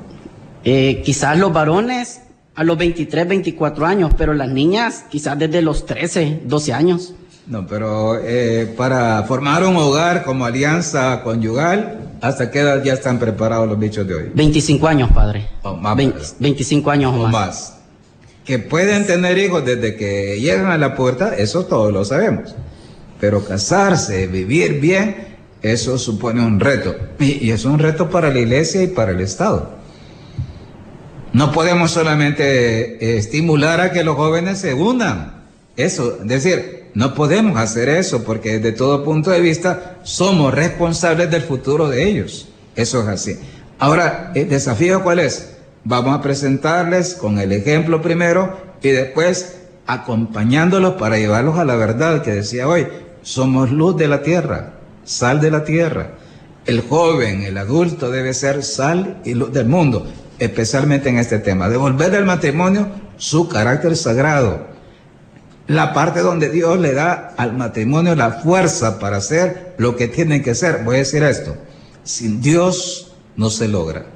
eh, 0.64 1.02
quizás 1.04 1.38
los 1.38 1.52
varones 1.52 2.20
a 2.54 2.62
los 2.62 2.76
23, 2.78 3.26
24 3.28 3.86
años, 3.86 4.12
pero 4.16 4.34
las 4.34 4.48
niñas 4.50 5.04
quizás 5.08 5.38
desde 5.38 5.62
los 5.62 5.86
13, 5.86 6.42
12 6.44 6.72
años. 6.72 7.14
No, 7.48 7.66
pero 7.66 8.18
eh, 8.22 8.72
para 8.76 9.22
formar 9.22 9.64
un 9.64 9.76
hogar 9.76 10.22
como 10.22 10.44
alianza 10.44 11.22
conyugal, 11.22 12.16
¿hasta 12.20 12.50
qué 12.50 12.60
edad 12.60 12.82
ya 12.84 12.92
están 12.92 13.18
preparados 13.18 13.66
los 13.66 13.78
bichos 13.78 14.06
de 14.06 14.14
hoy? 14.14 14.30
25 14.34 14.86
años, 14.86 15.10
padre. 15.12 15.48
O 15.62 15.74
más, 15.74 15.96
Vein- 15.96 16.12
¿verdad? 16.12 16.28
25 16.40 16.90
años 16.90 17.14
o 17.14 17.16
o 17.20 17.22
más. 17.22 17.32
más. 17.32 17.74
Que 18.44 18.58
pueden 18.58 19.06
tener 19.06 19.38
hijos 19.38 19.64
desde 19.64 19.96
que 19.96 20.38
llegan 20.40 20.66
a 20.70 20.76
la 20.78 20.94
puerta, 20.94 21.34
eso 21.36 21.64
todos 21.64 21.90
lo 21.92 22.04
sabemos. 22.04 22.54
Pero 23.20 23.42
casarse, 23.44 24.26
vivir 24.26 24.78
bien, 24.80 25.38
eso 25.62 25.98
supone 25.98 26.44
un 26.44 26.60
reto. 26.60 26.94
Y, 27.18 27.46
y 27.46 27.50
es 27.50 27.64
un 27.64 27.78
reto 27.78 28.10
para 28.10 28.30
la 28.32 28.38
iglesia 28.40 28.82
y 28.82 28.88
para 28.88 29.12
el 29.12 29.20
Estado. 29.20 29.70
No 31.32 31.52
podemos 31.52 31.90
solamente 31.90 33.04
eh, 33.04 33.16
estimular 33.18 33.80
a 33.80 33.90
que 33.90 34.04
los 34.04 34.16
jóvenes 34.16 34.58
se 34.58 34.74
unan. 34.74 35.44
Eso, 35.76 36.18
es 36.22 36.26
decir, 36.28 36.87
no 36.98 37.14
podemos 37.14 37.56
hacer 37.60 37.88
eso 37.88 38.24
porque 38.24 38.58
desde 38.58 38.72
todo 38.72 39.04
punto 39.04 39.30
de 39.30 39.40
vista 39.40 39.98
somos 40.02 40.52
responsables 40.52 41.30
del 41.30 41.42
futuro 41.42 41.88
de 41.88 42.08
ellos. 42.08 42.48
Eso 42.74 43.02
es 43.02 43.06
así. 43.06 43.38
Ahora, 43.78 44.32
¿el 44.34 44.48
desafío 44.48 45.04
cuál 45.04 45.20
es? 45.20 45.58
Vamos 45.84 46.18
a 46.18 46.22
presentarles 46.22 47.14
con 47.14 47.38
el 47.38 47.52
ejemplo 47.52 48.02
primero 48.02 48.58
y 48.82 48.88
después 48.88 49.58
acompañándolos 49.86 50.94
para 50.94 51.18
llevarlos 51.18 51.56
a 51.56 51.64
la 51.64 51.76
verdad 51.76 52.20
que 52.22 52.32
decía 52.32 52.66
hoy. 52.66 52.88
Somos 53.22 53.70
luz 53.70 53.96
de 53.96 54.08
la 54.08 54.22
tierra, 54.22 54.80
sal 55.04 55.40
de 55.40 55.52
la 55.52 55.62
tierra. 55.62 56.14
El 56.66 56.80
joven, 56.80 57.42
el 57.42 57.58
adulto 57.58 58.10
debe 58.10 58.34
ser 58.34 58.64
sal 58.64 59.20
y 59.24 59.34
luz 59.34 59.52
del 59.52 59.68
mundo, 59.68 60.04
especialmente 60.40 61.10
en 61.10 61.18
este 61.18 61.38
tema. 61.38 61.68
Devolver 61.68 62.16
al 62.16 62.26
matrimonio 62.26 62.88
su 63.18 63.48
carácter 63.48 63.96
sagrado. 63.96 64.77
La 65.68 65.92
parte 65.92 66.20
donde 66.20 66.48
Dios 66.48 66.80
le 66.80 66.94
da 66.94 67.34
al 67.36 67.54
matrimonio 67.54 68.16
la 68.16 68.32
fuerza 68.32 68.98
para 68.98 69.18
hacer 69.18 69.74
lo 69.76 69.96
que 69.96 70.08
tienen 70.08 70.42
que 70.42 70.52
hacer. 70.52 70.82
Voy 70.82 70.96
a 70.96 70.98
decir 71.00 71.22
esto. 71.22 71.56
Sin 72.04 72.40
Dios 72.40 73.12
no 73.36 73.50
se 73.50 73.68
logra. 73.68 74.06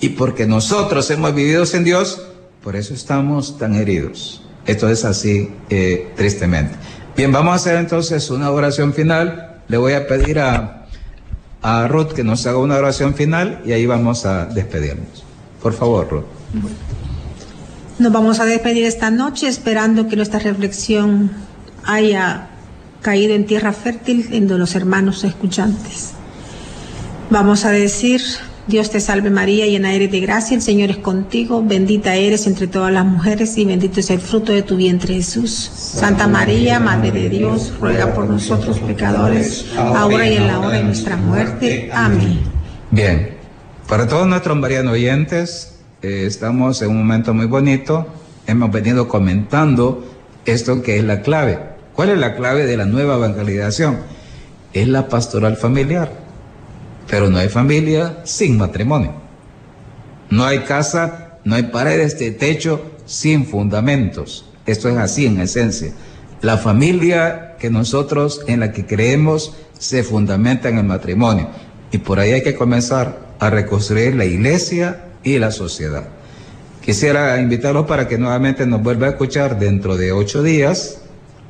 Y 0.00 0.10
porque 0.10 0.46
nosotros 0.46 1.10
hemos 1.10 1.34
vivido 1.34 1.66
sin 1.66 1.82
Dios, 1.82 2.22
por 2.62 2.76
eso 2.76 2.94
estamos 2.94 3.58
tan 3.58 3.74
heridos. 3.74 4.42
Esto 4.64 4.88
es 4.88 5.04
así, 5.04 5.52
eh, 5.70 6.12
tristemente. 6.16 6.76
Bien, 7.16 7.32
vamos 7.32 7.52
a 7.52 7.56
hacer 7.56 7.76
entonces 7.76 8.30
una 8.30 8.52
oración 8.52 8.94
final. 8.94 9.62
Le 9.66 9.76
voy 9.76 9.94
a 9.94 10.06
pedir 10.06 10.38
a, 10.38 10.86
a 11.62 11.88
Ruth 11.88 12.12
que 12.12 12.22
nos 12.22 12.46
haga 12.46 12.58
una 12.58 12.76
oración 12.76 13.14
final 13.14 13.60
y 13.66 13.72
ahí 13.72 13.86
vamos 13.86 14.24
a 14.24 14.46
despedirnos. 14.46 15.24
Por 15.60 15.72
favor, 15.72 16.08
Ruth. 16.08 16.24
Nos 18.00 18.12
vamos 18.12 18.40
a 18.40 18.46
despedir 18.46 18.86
esta 18.86 19.10
noche 19.10 19.46
esperando 19.46 20.08
que 20.08 20.16
nuestra 20.16 20.38
reflexión 20.38 21.30
haya 21.84 22.48
caído 23.02 23.34
en 23.34 23.44
tierra 23.44 23.74
fértil 23.74 24.26
en 24.32 24.48
los 24.58 24.74
hermanos 24.74 25.22
escuchantes. 25.22 26.12
Vamos 27.28 27.66
a 27.66 27.70
decir, 27.70 28.22
Dios 28.66 28.90
te 28.90 29.00
salve 29.00 29.28
María, 29.28 29.66
llena 29.66 29.92
eres 29.92 30.10
de 30.10 30.20
gracia, 30.20 30.54
el 30.54 30.62
Señor 30.62 30.88
es 30.88 30.96
contigo, 30.96 31.62
bendita 31.62 32.14
eres 32.14 32.46
entre 32.46 32.68
todas 32.68 32.90
las 32.90 33.04
mujeres 33.04 33.58
y 33.58 33.66
bendito 33.66 34.00
es 34.00 34.08
el 34.08 34.20
fruto 34.20 34.50
de 34.50 34.62
tu 34.62 34.76
vientre 34.76 35.16
Jesús. 35.16 35.70
Santa 35.74 36.26
María, 36.26 36.80
Madre 36.80 37.10
de 37.10 37.28
Dios, 37.28 37.74
ruega 37.78 38.14
por 38.14 38.26
nosotros 38.26 38.78
pecadores, 38.78 39.66
ahora 39.76 40.26
y 40.26 40.38
en 40.38 40.46
la 40.46 40.58
hora 40.58 40.78
de 40.78 40.84
nuestra 40.84 41.18
muerte. 41.18 41.90
Amén. 41.92 42.40
Bien, 42.90 43.36
para 43.86 44.08
todos 44.08 44.26
nuestros 44.26 44.56
marianos 44.56 44.94
oyentes, 44.94 45.79
eh, 46.02 46.24
estamos 46.26 46.80
en 46.80 46.90
un 46.90 46.98
momento 46.98 47.34
muy 47.34 47.46
bonito, 47.46 48.06
hemos 48.46 48.70
venido 48.70 49.06
comentando 49.06 50.04
esto 50.46 50.82
que 50.82 50.96
es 50.96 51.04
la 51.04 51.20
clave. 51.20 51.58
¿Cuál 51.94 52.10
es 52.10 52.18
la 52.18 52.36
clave 52.36 52.64
de 52.64 52.76
la 52.76 52.86
nueva 52.86 53.16
evangelización? 53.16 53.98
Es 54.72 54.88
la 54.88 55.08
pastoral 55.08 55.56
familiar. 55.56 56.10
Pero 57.06 57.28
no 57.28 57.38
hay 57.38 57.48
familia 57.48 58.20
sin 58.24 58.56
matrimonio. 58.56 59.12
No 60.30 60.44
hay 60.44 60.60
casa, 60.60 61.38
no 61.44 61.56
hay 61.56 61.64
paredes 61.64 62.18
de 62.18 62.30
techo 62.30 62.92
sin 63.04 63.44
fundamentos. 63.44 64.46
Esto 64.64 64.88
es 64.88 64.96
así 64.96 65.26
en 65.26 65.40
esencia. 65.40 65.92
La 66.40 66.56
familia 66.56 67.56
que 67.58 67.68
nosotros 67.68 68.40
en 68.46 68.60
la 68.60 68.72
que 68.72 68.86
creemos 68.86 69.54
se 69.78 70.02
fundamenta 70.02 70.70
en 70.70 70.78
el 70.78 70.84
matrimonio. 70.84 71.48
Y 71.92 71.98
por 71.98 72.20
ahí 72.20 72.32
hay 72.32 72.42
que 72.42 72.54
comenzar 72.54 73.18
a 73.38 73.50
reconstruir 73.50 74.14
la 74.14 74.24
iglesia 74.24 75.09
y 75.22 75.38
la 75.38 75.50
sociedad. 75.50 76.08
Quisiera 76.82 77.40
invitarlos 77.40 77.86
para 77.86 78.08
que 78.08 78.18
nuevamente 78.18 78.66
nos 78.66 78.82
vuelva 78.82 79.06
a 79.06 79.10
escuchar 79.10 79.58
dentro 79.58 79.96
de 79.96 80.12
ocho 80.12 80.42
días. 80.42 81.02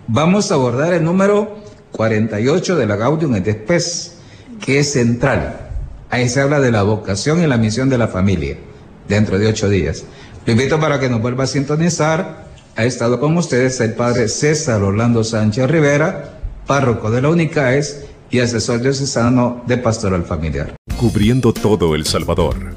Vamos 0.08 0.50
a 0.50 0.54
abordar 0.54 0.92
el 0.92 1.04
número 1.04 1.58
48 1.92 2.76
de 2.76 2.86
la 2.86 2.96
Gaudium 2.96 3.36
et 3.36 3.48
Spes 3.48 4.16
que 4.60 4.80
es 4.80 4.92
central. 4.92 5.68
Ahí 6.10 6.28
se 6.28 6.40
habla 6.40 6.60
de 6.60 6.70
la 6.70 6.82
vocación 6.82 7.42
y 7.42 7.46
la 7.46 7.56
misión 7.56 7.88
de 7.88 7.98
la 7.98 8.08
familia, 8.08 8.56
dentro 9.08 9.38
de 9.38 9.46
ocho 9.46 9.68
días. 9.68 10.04
Lo 10.44 10.52
invito 10.52 10.78
para 10.80 10.98
que 11.00 11.08
nos 11.08 11.20
vuelva 11.22 11.44
a 11.44 11.46
sintonizar. 11.46 12.50
Ha 12.76 12.84
estado 12.84 13.20
con 13.20 13.36
ustedes 13.36 13.80
el 13.80 13.94
padre 13.94 14.28
César 14.28 14.82
Orlando 14.82 15.24
Sánchez 15.24 15.70
Rivera, 15.70 16.40
párroco 16.66 17.10
de 17.10 17.22
la 17.22 17.28
UNICAES 17.28 18.06
y 18.30 18.40
asesor 18.40 18.80
diocesano 18.80 19.62
de 19.66 19.76
Pastoral 19.76 20.24
Familiar. 20.24 20.74
Cubriendo 20.96 21.52
todo 21.52 21.94
El 21.94 22.06
Salvador. 22.06 22.76